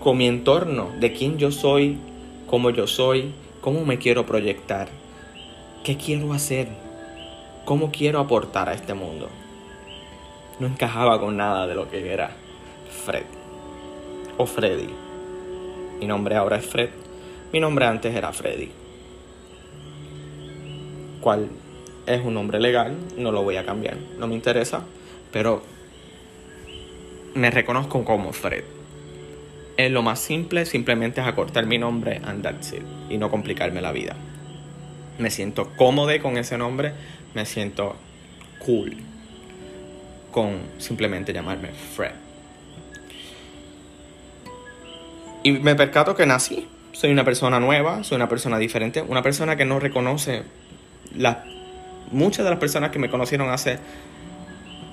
con 0.00 0.16
mi 0.16 0.26
entorno, 0.26 0.90
de 1.00 1.12
quién 1.12 1.38
yo 1.38 1.50
soy, 1.50 1.98
cómo 2.46 2.70
yo 2.70 2.86
soy, 2.86 3.32
cómo 3.60 3.84
me 3.84 3.98
quiero 3.98 4.24
proyectar. 4.24 4.88
¿Qué 5.88 5.96
quiero 5.96 6.34
hacer? 6.34 6.68
¿Cómo 7.64 7.90
quiero 7.90 8.20
aportar 8.20 8.68
a 8.68 8.74
este 8.74 8.92
mundo? 8.92 9.30
No 10.60 10.66
encajaba 10.66 11.18
con 11.18 11.38
nada 11.38 11.66
de 11.66 11.74
lo 11.74 11.88
que 11.88 12.12
era 12.12 12.30
Fred 13.06 13.24
o 14.36 14.44
Freddy. 14.44 14.90
Mi 15.98 16.06
nombre 16.06 16.36
ahora 16.36 16.58
es 16.58 16.66
Fred. 16.66 16.90
Mi 17.54 17.60
nombre 17.60 17.86
antes 17.86 18.14
era 18.14 18.34
Freddy. 18.34 18.70
¿Cuál 21.22 21.48
es 22.04 22.22
un 22.22 22.34
nombre 22.34 22.60
legal? 22.60 22.94
No 23.16 23.32
lo 23.32 23.42
voy 23.42 23.56
a 23.56 23.64
cambiar. 23.64 23.96
No 24.18 24.26
me 24.26 24.34
interesa. 24.34 24.82
Pero 25.32 25.62
me 27.32 27.50
reconozco 27.50 28.04
como 28.04 28.34
Fred. 28.34 28.64
Es 29.78 29.90
lo 29.90 30.02
más 30.02 30.20
simple, 30.20 30.66
simplemente 30.66 31.22
es 31.22 31.26
acortar 31.26 31.64
mi 31.64 31.78
nombre 31.78 32.20
and 32.26 32.42
that's. 32.42 32.74
Y 33.08 33.16
no 33.16 33.30
complicarme 33.30 33.80
la 33.80 33.92
vida 33.92 34.16
me 35.18 35.30
siento 35.30 35.70
cómodo 35.76 36.10
con 36.22 36.38
ese 36.38 36.56
nombre, 36.56 36.92
me 37.34 37.44
siento 37.44 37.96
cool 38.64 38.96
con 40.30 40.58
simplemente 40.78 41.32
llamarme 41.32 41.68
Fred. 41.68 42.12
Y 45.42 45.52
me 45.52 45.74
percato 45.74 46.14
que 46.14 46.26
nací, 46.26 46.68
soy 46.92 47.10
una 47.10 47.24
persona 47.24 47.60
nueva, 47.60 48.04
soy 48.04 48.16
una 48.16 48.28
persona 48.28 48.58
diferente, 48.58 49.02
una 49.02 49.22
persona 49.22 49.56
que 49.56 49.64
no 49.64 49.78
reconoce 49.78 50.42
las 51.16 51.38
muchas 52.10 52.44
de 52.44 52.50
las 52.50 52.58
personas 52.58 52.90
que 52.90 52.98
me 52.98 53.10
conocieron 53.10 53.50
hace 53.50 53.78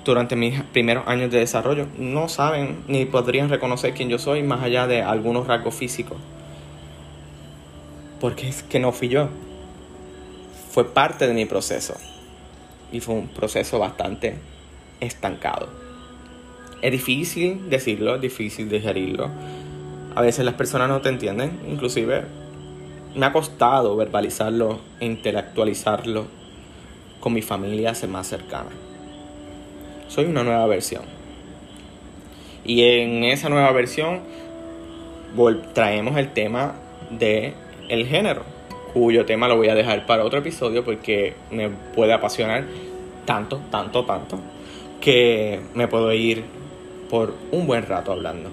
durante 0.04 0.36
mis 0.36 0.60
primeros 0.62 1.06
años 1.08 1.30
de 1.30 1.38
desarrollo 1.38 1.88
no 1.98 2.28
saben 2.28 2.84
ni 2.86 3.06
podrían 3.06 3.48
reconocer 3.48 3.92
quién 3.94 4.08
yo 4.08 4.18
soy 4.18 4.42
más 4.42 4.62
allá 4.62 4.86
de 4.86 5.02
algunos 5.02 5.46
rasgos 5.46 5.74
físicos. 5.74 6.18
Porque 8.20 8.48
es 8.48 8.62
que 8.62 8.78
no 8.78 8.92
fui 8.92 9.08
yo 9.08 9.28
fue 10.76 10.92
parte 10.92 11.26
de 11.26 11.32
mi 11.32 11.46
proceso. 11.46 11.94
Y 12.92 13.00
fue 13.00 13.14
un 13.14 13.28
proceso 13.28 13.78
bastante 13.78 14.36
estancado. 15.00 15.70
Es 16.82 16.92
difícil 16.92 17.70
decirlo, 17.70 18.16
es 18.16 18.20
difícil 18.20 18.68
digerirlo. 18.68 19.30
A 20.14 20.20
veces 20.20 20.44
las 20.44 20.52
personas 20.52 20.90
no 20.90 21.00
te 21.00 21.08
entienden. 21.08 21.60
Inclusive 21.66 22.24
me 23.14 23.24
ha 23.24 23.32
costado 23.32 23.96
verbalizarlo 23.96 24.80
e 25.00 25.06
intelectualizarlo 25.06 26.26
con 27.20 27.32
mi 27.32 27.40
familia 27.40 27.94
más 28.06 28.26
cercana. 28.26 28.68
Soy 30.08 30.26
una 30.26 30.44
nueva 30.44 30.66
versión. 30.66 31.04
Y 32.66 32.82
en 32.82 33.24
esa 33.24 33.48
nueva 33.48 33.72
versión 33.72 34.20
traemos 35.72 36.18
el 36.18 36.34
tema 36.34 36.74
de 37.08 37.54
el 37.88 38.06
género, 38.06 38.55
cuyo 38.96 39.26
tema 39.26 39.46
lo 39.46 39.58
voy 39.58 39.68
a 39.68 39.74
dejar 39.74 40.06
para 40.06 40.24
otro 40.24 40.38
episodio 40.38 40.82
porque 40.82 41.34
me 41.50 41.68
puede 41.68 42.14
apasionar 42.14 42.64
tanto, 43.26 43.60
tanto, 43.70 44.06
tanto, 44.06 44.38
que 45.02 45.60
me 45.74 45.86
puedo 45.86 46.10
ir 46.14 46.44
por 47.10 47.34
un 47.52 47.66
buen 47.66 47.84
rato 47.84 48.12
hablando. 48.12 48.48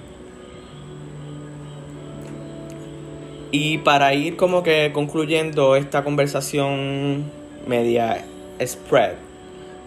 Y 3.52 3.78
para 3.78 4.14
ir 4.16 4.36
como 4.36 4.64
que 4.64 4.92
concluyendo 4.94 5.78
esta 5.78 6.04
conversación 6.04 7.24
media 7.66 8.26
spread, 8.62 9.14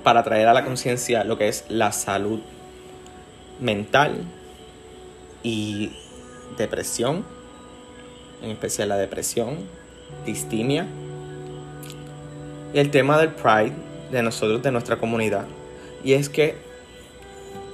para 0.05 0.23
traer 0.23 0.49
a 0.49 0.55
la 0.55 0.65
conciencia 0.65 1.23
lo 1.25 1.37
que 1.37 1.49
es 1.49 1.67
la 1.69 1.93
salud 1.93 2.41
mental 3.61 4.25
y 5.43 5.93
depresión, 6.57 7.27
en 8.41 8.53
especial 8.53 8.89
la 8.89 8.97
depresión, 8.97 9.86
distimia, 10.25 10.87
y 12.75 12.79
el 12.79 12.91
tema 12.91 13.19
del 13.19 13.31
pride 13.31 13.73
de 14.11 14.23
nosotros, 14.23 14.63
de 14.63 14.71
nuestra 14.71 14.97
comunidad. 14.97 15.47
Y 16.05 16.13
es 16.13 16.29
que 16.29 16.57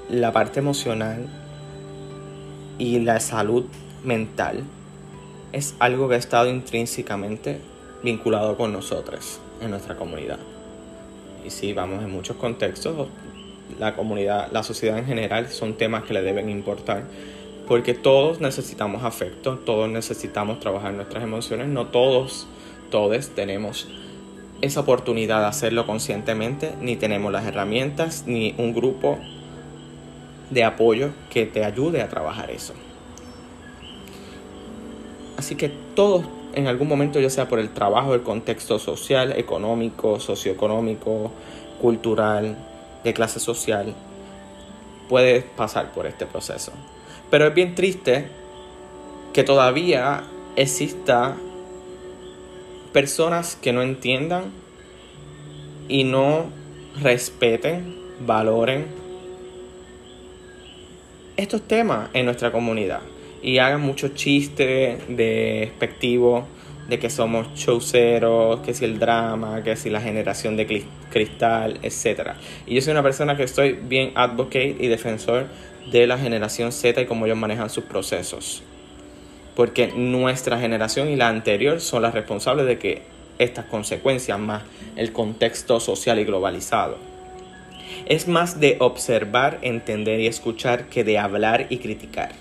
la 0.08 0.32
parte 0.32 0.60
emocional 0.60 1.26
y 2.78 3.00
la 3.00 3.20
salud 3.20 3.64
mental 4.04 4.64
es 5.52 5.74
algo 5.78 6.08
que 6.08 6.14
ha 6.14 6.18
estado 6.18 6.48
intrínsecamente 6.48 7.60
vinculado 8.02 8.56
con 8.56 8.72
nosotros 8.72 9.40
en 9.60 9.70
nuestra 9.70 9.96
comunidad. 9.96 10.38
Y 11.44 11.50
si 11.50 11.72
vamos 11.72 12.02
en 12.02 12.10
muchos 12.10 12.36
contextos, 12.36 13.08
la 13.78 13.94
comunidad, 13.94 14.50
la 14.52 14.62
sociedad 14.62 14.98
en 14.98 15.06
general 15.06 15.48
son 15.48 15.74
temas 15.74 16.04
que 16.04 16.14
le 16.14 16.22
deben 16.22 16.48
importar. 16.48 17.04
Porque 17.66 17.94
todos 17.94 18.40
necesitamos 18.40 19.04
afecto, 19.04 19.58
todos 19.58 19.88
necesitamos 19.88 20.60
trabajar 20.60 20.92
nuestras 20.92 21.22
emociones, 21.22 21.68
no 21.68 21.86
todos, 21.86 22.46
todos 22.90 23.28
tenemos 23.30 23.88
esa 24.60 24.80
oportunidad 24.80 25.40
de 25.40 25.46
hacerlo 25.46 25.86
conscientemente, 25.86 26.74
ni 26.80 26.96
tenemos 26.96 27.32
las 27.32 27.46
herramientas, 27.46 28.24
ni 28.26 28.54
un 28.58 28.74
grupo 28.74 29.18
de 30.50 30.64
apoyo 30.64 31.10
que 31.30 31.46
te 31.46 31.64
ayude 31.64 32.02
a 32.02 32.08
trabajar 32.08 32.50
eso. 32.50 32.74
Así 35.36 35.56
que 35.56 35.68
todos 35.68 36.24
en 36.54 36.66
algún 36.66 36.88
momento, 36.88 37.18
ya 37.20 37.30
sea 37.30 37.48
por 37.48 37.58
el 37.58 37.70
trabajo, 37.70 38.14
el 38.14 38.22
contexto 38.22 38.78
social, 38.78 39.32
económico, 39.32 40.20
socioeconómico, 40.20 41.32
cultural, 41.80 42.56
de 43.02 43.14
clase 43.14 43.40
social, 43.40 43.94
puedes 45.08 45.44
pasar 45.44 45.92
por 45.92 46.06
este 46.06 46.26
proceso. 46.26 46.72
Pero 47.32 47.46
es 47.46 47.54
bien 47.54 47.74
triste 47.74 48.26
que 49.32 49.42
todavía 49.42 50.24
exista 50.54 51.34
personas 52.92 53.56
que 53.56 53.72
no 53.72 53.80
entiendan 53.80 54.52
y 55.88 56.04
no 56.04 56.44
respeten, 57.00 57.96
valoren 58.20 58.84
estos 61.38 61.62
temas 61.62 62.10
en 62.12 62.26
nuestra 62.26 62.52
comunidad 62.52 63.00
y 63.42 63.56
hagan 63.56 63.80
muchos 63.80 64.12
chistes 64.12 65.00
de 65.08 65.72
de 66.88 66.98
que 66.98 67.08
somos 67.08 67.48
showceros, 67.54 68.60
que 68.60 68.74
si 68.74 68.84
el 68.84 68.98
drama, 68.98 69.62
que 69.62 69.76
si 69.76 69.88
la 69.88 70.02
generación 70.02 70.58
de 70.58 70.84
cristal, 71.10 71.78
etc. 71.82 72.32
Y 72.66 72.74
yo 72.74 72.82
soy 72.82 72.90
una 72.90 73.02
persona 73.02 73.38
que 73.38 73.44
estoy 73.44 73.72
bien 73.72 74.12
advocate 74.16 74.76
y 74.78 74.88
defensor 74.88 75.46
de 75.90 76.06
la 76.06 76.18
generación 76.18 76.72
Z 76.72 77.00
y 77.00 77.06
cómo 77.06 77.26
ellos 77.26 77.38
manejan 77.38 77.70
sus 77.70 77.84
procesos. 77.84 78.62
Porque 79.56 79.88
nuestra 79.88 80.58
generación 80.58 81.08
y 81.08 81.16
la 81.16 81.28
anterior 81.28 81.80
son 81.80 82.02
las 82.02 82.14
responsables 82.14 82.66
de 82.66 82.78
que 82.78 83.02
estas 83.38 83.66
consecuencias, 83.66 84.38
más 84.38 84.62
el 84.96 85.12
contexto 85.12 85.80
social 85.80 86.18
y 86.18 86.24
globalizado. 86.24 86.96
Es 88.06 88.28
más 88.28 88.60
de 88.60 88.76
observar, 88.80 89.58
entender 89.62 90.20
y 90.20 90.26
escuchar 90.26 90.86
que 90.86 91.04
de 91.04 91.18
hablar 91.18 91.66
y 91.68 91.78
criticar. 91.78 92.32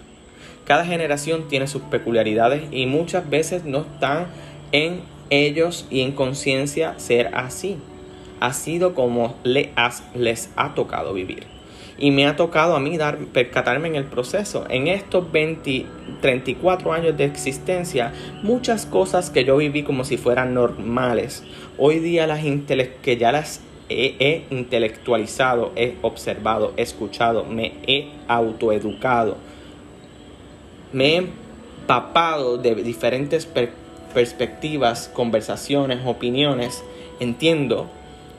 Cada 0.65 0.85
generación 0.85 1.47
tiene 1.49 1.67
sus 1.67 1.81
peculiaridades 1.83 2.63
y 2.71 2.85
muchas 2.85 3.29
veces 3.29 3.65
no 3.65 3.79
están 3.79 4.27
en 4.71 5.01
ellos 5.29 5.87
y 5.89 6.01
en 6.01 6.11
conciencia 6.11 6.97
ser 6.97 7.31
así. 7.33 7.77
Ha 8.39 8.53
sido 8.53 8.95
como 8.95 9.35
les 9.43 10.49
ha 10.55 10.73
tocado 10.73 11.13
vivir. 11.13 11.45
Y 12.01 12.11
me 12.11 12.25
ha 12.25 12.35
tocado 12.35 12.75
a 12.75 12.81
mí 12.81 12.97
dar, 12.97 13.17
percatarme 13.17 13.87
en 13.87 13.95
el 13.95 14.03
proceso. 14.03 14.65
En 14.69 14.87
estos 14.87 15.31
20, 15.31 15.85
34 16.19 16.91
años 16.91 17.15
de 17.15 17.23
existencia, 17.23 18.11
muchas 18.43 18.85
cosas 18.85 19.29
que 19.29 19.45
yo 19.45 19.55
viví 19.55 19.83
como 19.83 20.03
si 20.03 20.17
fueran 20.17 20.53
normales, 20.53 21.43
hoy 21.77 21.99
día 21.99 22.27
las 22.27 22.41
que 23.01 23.17
ya 23.17 23.31
las 23.31 23.61
he, 23.87 24.43
intelectualizado, 24.49 25.71
he 25.75 25.95
observado, 26.01 26.73
he 26.75 26.81
escuchado, 26.81 27.45
me 27.45 27.73
he 27.87 28.09
autoeducado 28.27 29.37
me 30.93 31.13
he 31.13 31.17
empapado 31.17 32.57
de 32.57 32.75
diferentes 32.75 33.47
perspectivas, 34.13 35.09
conversaciones, 35.13 36.01
opiniones, 36.05 36.83
entiendo 37.19 37.89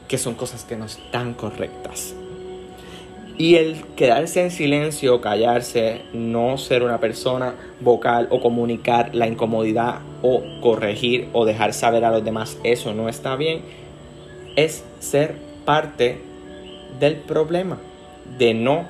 que 0.09 0.19
son 0.19 0.35
cosas 0.35 0.65
que 0.65 0.77
no 0.77 0.85
están 0.85 1.35
correctas. 1.35 2.15
Y 3.43 3.57
el 3.57 3.83
quedarse 3.97 4.41
en 4.41 4.53
silencio, 4.53 5.21
callarse, 5.21 6.03
no 6.13 6.59
ser 6.59 6.85
una 6.85 7.01
persona 7.01 7.57
vocal 7.81 8.29
o 8.31 8.41
comunicar 8.41 9.17
la 9.17 9.27
incomodidad 9.27 9.99
o 10.23 10.45
corregir 10.61 11.27
o 11.33 11.45
dejar 11.45 11.73
saber 11.73 12.05
a 12.05 12.13
los 12.13 12.25
demás 12.25 12.57
eso 12.63 12.95
no 12.95 13.09
está 13.09 13.35
bien, 13.35 13.63
es 14.55 14.85
ser 15.01 15.35
parte 15.65 16.21
del 17.01 17.17
problema, 17.17 17.79
de 18.39 18.55
no 18.55 18.87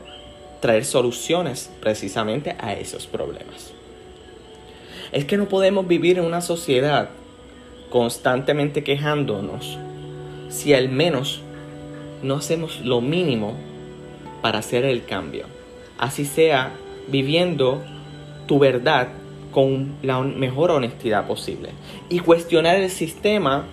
traer 0.61 0.85
soluciones 0.85 1.71
precisamente 1.81 2.55
a 2.61 2.75
esos 2.75 3.07
problemas. 3.07 3.73
Es 5.13 5.25
que 5.25 5.39
no 5.39 5.49
podemos 5.49 5.89
vivir 5.89 6.19
en 6.19 6.27
una 6.27 6.43
sociedad 6.43 7.09
constantemente 7.89 8.85
quejándonos 8.85 9.79
si 10.51 10.75
al 10.75 10.91
menos 10.91 11.41
no 12.23 12.35
hacemos 12.35 12.83
lo 12.83 13.01
mínimo 13.01 13.72
para 14.43 14.59
hacer 14.59 14.85
el 14.85 15.05
cambio. 15.05 15.47
Así 15.99 16.25
sea 16.25 16.73
viviendo 17.09 17.83
tu 18.47 18.59
verdad 18.59 19.09
con 19.53 19.95
la 20.03 20.21
mejor 20.21 20.71
honestidad 20.71 21.27
posible. 21.27 21.71
Y 22.09 22.19
cuestionar 22.19 22.77
el 22.77 22.91
sistema 22.91 23.65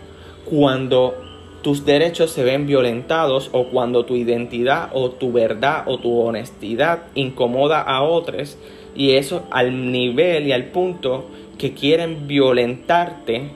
cuando 0.45 1.15
tus 1.61 1.85
derechos 1.85 2.31
se 2.31 2.43
ven 2.43 2.67
violentados 2.67 3.49
o 3.51 3.65
cuando 3.65 4.05
tu 4.05 4.15
identidad 4.15 4.89
o 4.93 5.09
tu 5.11 5.31
verdad 5.31 5.83
o 5.87 5.97
tu 5.97 6.19
honestidad 6.21 7.03
incomoda 7.15 7.81
a 7.81 8.03
otros 8.03 8.57
y 8.95 9.11
eso 9.11 9.43
al 9.51 9.91
nivel 9.91 10.47
y 10.47 10.51
al 10.51 10.65
punto 10.65 11.25
que 11.57 11.73
quieren 11.73 12.27
violentarte 12.27 13.51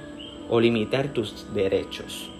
o 0.50 0.60
limitar 0.60 1.14
tus 1.14 1.46
derechos. 1.54 2.33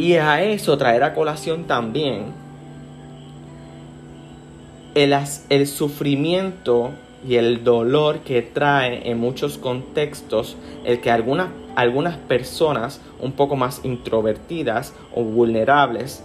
Y 0.00 0.14
a 0.14 0.42
eso 0.42 0.78
traer 0.78 1.02
a 1.02 1.12
colación 1.12 1.64
también 1.64 2.32
el, 4.94 5.14
el 5.50 5.66
sufrimiento 5.66 6.92
y 7.28 7.34
el 7.34 7.64
dolor 7.64 8.20
que 8.20 8.40
trae 8.40 9.10
en 9.10 9.20
muchos 9.20 9.58
contextos 9.58 10.56
el 10.86 11.02
que 11.02 11.10
algunas, 11.10 11.50
algunas 11.76 12.16
personas 12.16 13.02
un 13.20 13.32
poco 13.32 13.56
más 13.56 13.82
introvertidas 13.84 14.94
o 15.14 15.22
vulnerables 15.22 16.24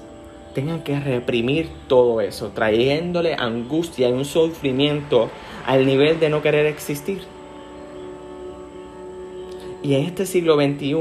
tengan 0.54 0.82
que 0.82 0.98
reprimir 0.98 1.68
todo 1.90 2.22
eso, 2.22 2.52
trayéndole 2.56 3.34
angustia 3.34 4.08
y 4.08 4.14
un 4.14 4.24
sufrimiento 4.24 5.30
al 5.68 5.86
nivel 5.86 6.18
de 6.22 6.30
no 6.30 6.42
querer 6.42 6.66
existir. 6.66 7.24
Y 9.84 9.96
en 9.96 10.06
este 10.06 10.26
siglo 10.26 10.56
XXI, 10.56 10.96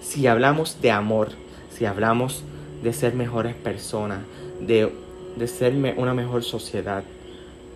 si 0.00 0.26
hablamos 0.26 0.80
de 0.80 0.92
amor, 0.92 1.28
si 1.76 1.84
hablamos 1.84 2.42
de 2.82 2.92
ser 2.94 3.14
mejores 3.14 3.54
personas, 3.54 4.20
de, 4.60 4.90
de 5.36 5.46
ser 5.46 5.74
una 5.96 6.14
mejor 6.14 6.42
sociedad, 6.42 7.04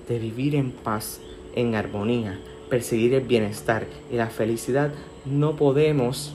de 0.08 0.18
vivir 0.18 0.54
en 0.54 0.70
paz, 0.70 1.20
en 1.54 1.74
armonía, 1.74 2.38
perseguir 2.70 3.12
el 3.12 3.22
bienestar 3.22 3.86
y 4.10 4.16
la 4.16 4.28
felicidad, 4.28 4.90
no 5.26 5.56
podemos 5.56 6.34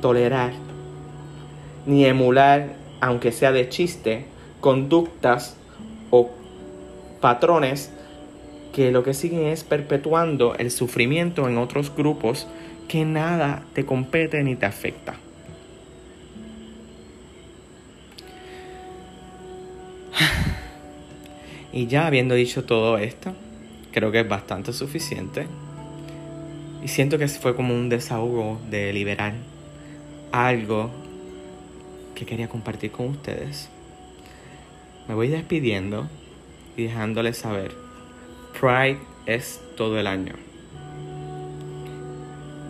tolerar 0.00 0.52
ni 1.84 2.04
emular, 2.04 2.76
aunque 3.00 3.32
sea 3.32 3.50
de 3.50 3.68
chiste, 3.68 4.26
conductas 4.60 5.56
o 6.10 6.30
patrones 7.20 7.90
que 8.72 8.92
lo 8.92 9.02
que 9.02 9.14
siguen 9.14 9.46
es 9.46 9.64
perpetuando 9.64 10.54
el 10.54 10.70
sufrimiento 10.70 11.48
en 11.48 11.58
otros 11.58 11.92
grupos 11.96 12.46
que 12.86 13.04
nada 13.04 13.64
te 13.72 13.84
compete 13.84 14.44
ni 14.44 14.54
te 14.54 14.66
afecta. 14.66 15.16
Y 21.76 21.88
ya 21.88 22.06
habiendo 22.06 22.34
dicho 22.34 22.64
todo 22.64 22.96
esto, 22.96 23.34
creo 23.92 24.10
que 24.10 24.20
es 24.20 24.26
bastante 24.26 24.72
suficiente. 24.72 25.46
Y 26.82 26.88
siento 26.88 27.18
que 27.18 27.28
fue 27.28 27.54
como 27.54 27.74
un 27.74 27.90
desahogo 27.90 28.58
de 28.70 28.94
liberar 28.94 29.34
algo 30.32 30.90
que 32.14 32.24
quería 32.24 32.48
compartir 32.48 32.92
con 32.92 33.08
ustedes. 33.08 33.68
Me 35.06 35.14
voy 35.14 35.28
despidiendo 35.28 36.08
y 36.78 36.84
dejándoles 36.84 37.36
saber, 37.36 37.72
Pride 38.58 39.00
es 39.26 39.60
todo 39.76 40.00
el 40.00 40.06
año. 40.06 40.32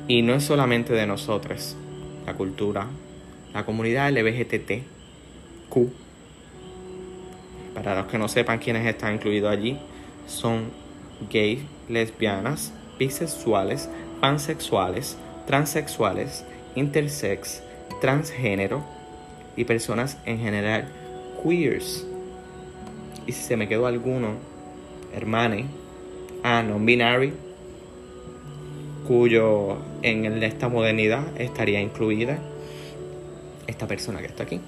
Y 0.09 0.23
no 0.23 0.35
es 0.35 0.42
solamente 0.42 0.95
de 0.95 1.07
nosotros, 1.07 1.77
la 2.27 2.35
cultura, 2.35 2.88
la 3.55 3.64
comunidad 3.64 4.11
LBGTQ. 4.11 6.06
Para 7.76 7.94
los 7.94 8.06
que 8.06 8.16
no 8.16 8.26
sepan 8.26 8.58
quiénes 8.58 8.86
están 8.86 9.14
incluidos 9.14 9.52
allí, 9.52 9.78
son 10.26 10.70
gays, 11.30 11.60
lesbianas, 11.90 12.72
bisexuales, 12.98 13.90
pansexuales, 14.18 15.18
transexuales, 15.46 16.46
intersex, 16.74 17.62
transgénero 18.00 18.82
y 19.58 19.64
personas 19.64 20.16
en 20.24 20.38
general 20.38 20.88
queers. 21.42 22.06
Y 23.26 23.32
si 23.32 23.42
se 23.42 23.58
me 23.58 23.68
quedó 23.68 23.86
alguno, 23.86 24.36
hermane, 25.14 25.66
ah, 26.42 26.62
non-binary, 26.62 27.34
cuyo 29.06 29.76
en 30.00 30.42
esta 30.42 30.70
modernidad 30.70 31.24
estaría 31.38 31.82
incluida 31.82 32.38
esta 33.66 33.86
persona 33.86 34.20
que 34.20 34.26
está 34.28 34.44
aquí. 34.44 34.62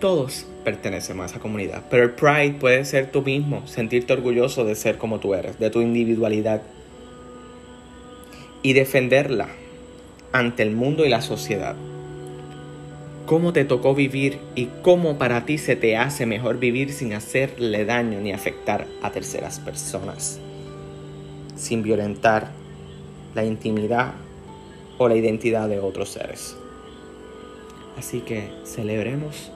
Todos 0.00 0.46
pertenecemos 0.62 1.24
a 1.24 1.26
esa 1.26 1.40
comunidad, 1.40 1.82
pero 1.90 2.04
el 2.04 2.12
pride 2.12 2.54
puede 2.60 2.84
ser 2.84 3.10
tú 3.10 3.22
mismo, 3.22 3.66
sentirte 3.66 4.12
orgulloso 4.12 4.64
de 4.64 4.76
ser 4.76 4.96
como 4.96 5.18
tú 5.18 5.34
eres, 5.34 5.58
de 5.58 5.70
tu 5.70 5.80
individualidad 5.80 6.62
y 8.62 8.74
defenderla 8.74 9.48
ante 10.30 10.62
el 10.62 10.70
mundo 10.70 11.04
y 11.04 11.08
la 11.08 11.20
sociedad. 11.20 11.74
Cómo 13.26 13.52
te 13.52 13.64
tocó 13.64 13.96
vivir 13.96 14.38
y 14.54 14.68
cómo 14.82 15.18
para 15.18 15.44
ti 15.44 15.58
se 15.58 15.74
te 15.74 15.96
hace 15.96 16.26
mejor 16.26 16.60
vivir 16.60 16.92
sin 16.92 17.12
hacerle 17.12 17.84
daño 17.84 18.20
ni 18.20 18.32
afectar 18.32 18.86
a 19.02 19.10
terceras 19.10 19.58
personas, 19.58 20.38
sin 21.56 21.82
violentar 21.82 22.52
la 23.34 23.44
intimidad 23.44 24.12
o 24.96 25.08
la 25.08 25.16
identidad 25.16 25.68
de 25.68 25.80
otros 25.80 26.10
seres. 26.10 26.56
Así 27.96 28.20
que 28.20 28.48
celebremos 28.64 29.50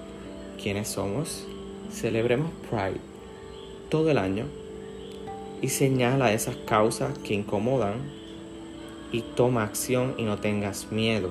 quiénes 0.62 0.88
somos, 0.88 1.44
celebremos 1.90 2.50
Pride 2.70 3.00
todo 3.90 4.10
el 4.10 4.18
año 4.18 4.46
y 5.60 5.68
señala 5.68 6.32
esas 6.32 6.56
causas 6.56 7.18
que 7.18 7.34
incomodan 7.34 7.94
y 9.10 9.22
toma 9.22 9.64
acción 9.64 10.14
y 10.18 10.22
no 10.22 10.38
tengas 10.38 10.92
miedo 10.92 11.30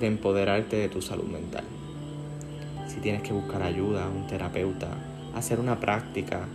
de 0.00 0.08
empoderarte 0.08 0.76
de 0.76 0.88
tu 0.88 1.00
salud 1.02 1.24
mental. 1.24 1.64
Si 2.88 2.96
tienes 2.96 3.22
que 3.22 3.32
buscar 3.32 3.62
ayuda, 3.62 4.08
un 4.08 4.26
terapeuta, 4.26 4.88
hacer 5.34 5.60
una 5.60 5.78
práctica 5.78 6.46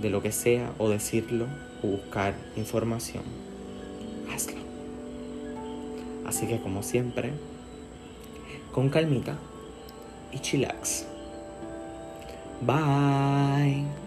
de 0.00 0.10
lo 0.10 0.22
que 0.22 0.32
sea 0.32 0.72
o 0.78 0.88
decirlo 0.88 1.46
o 1.82 1.88
buscar 1.88 2.34
información, 2.56 3.22
hazlo. 4.32 4.60
Así 6.24 6.46
que 6.46 6.58
como 6.58 6.82
siempre, 6.82 7.32
con 8.72 8.88
calmita 8.88 9.36
y 10.32 10.38
chillax. 10.38 11.04
Bye. 12.62 14.05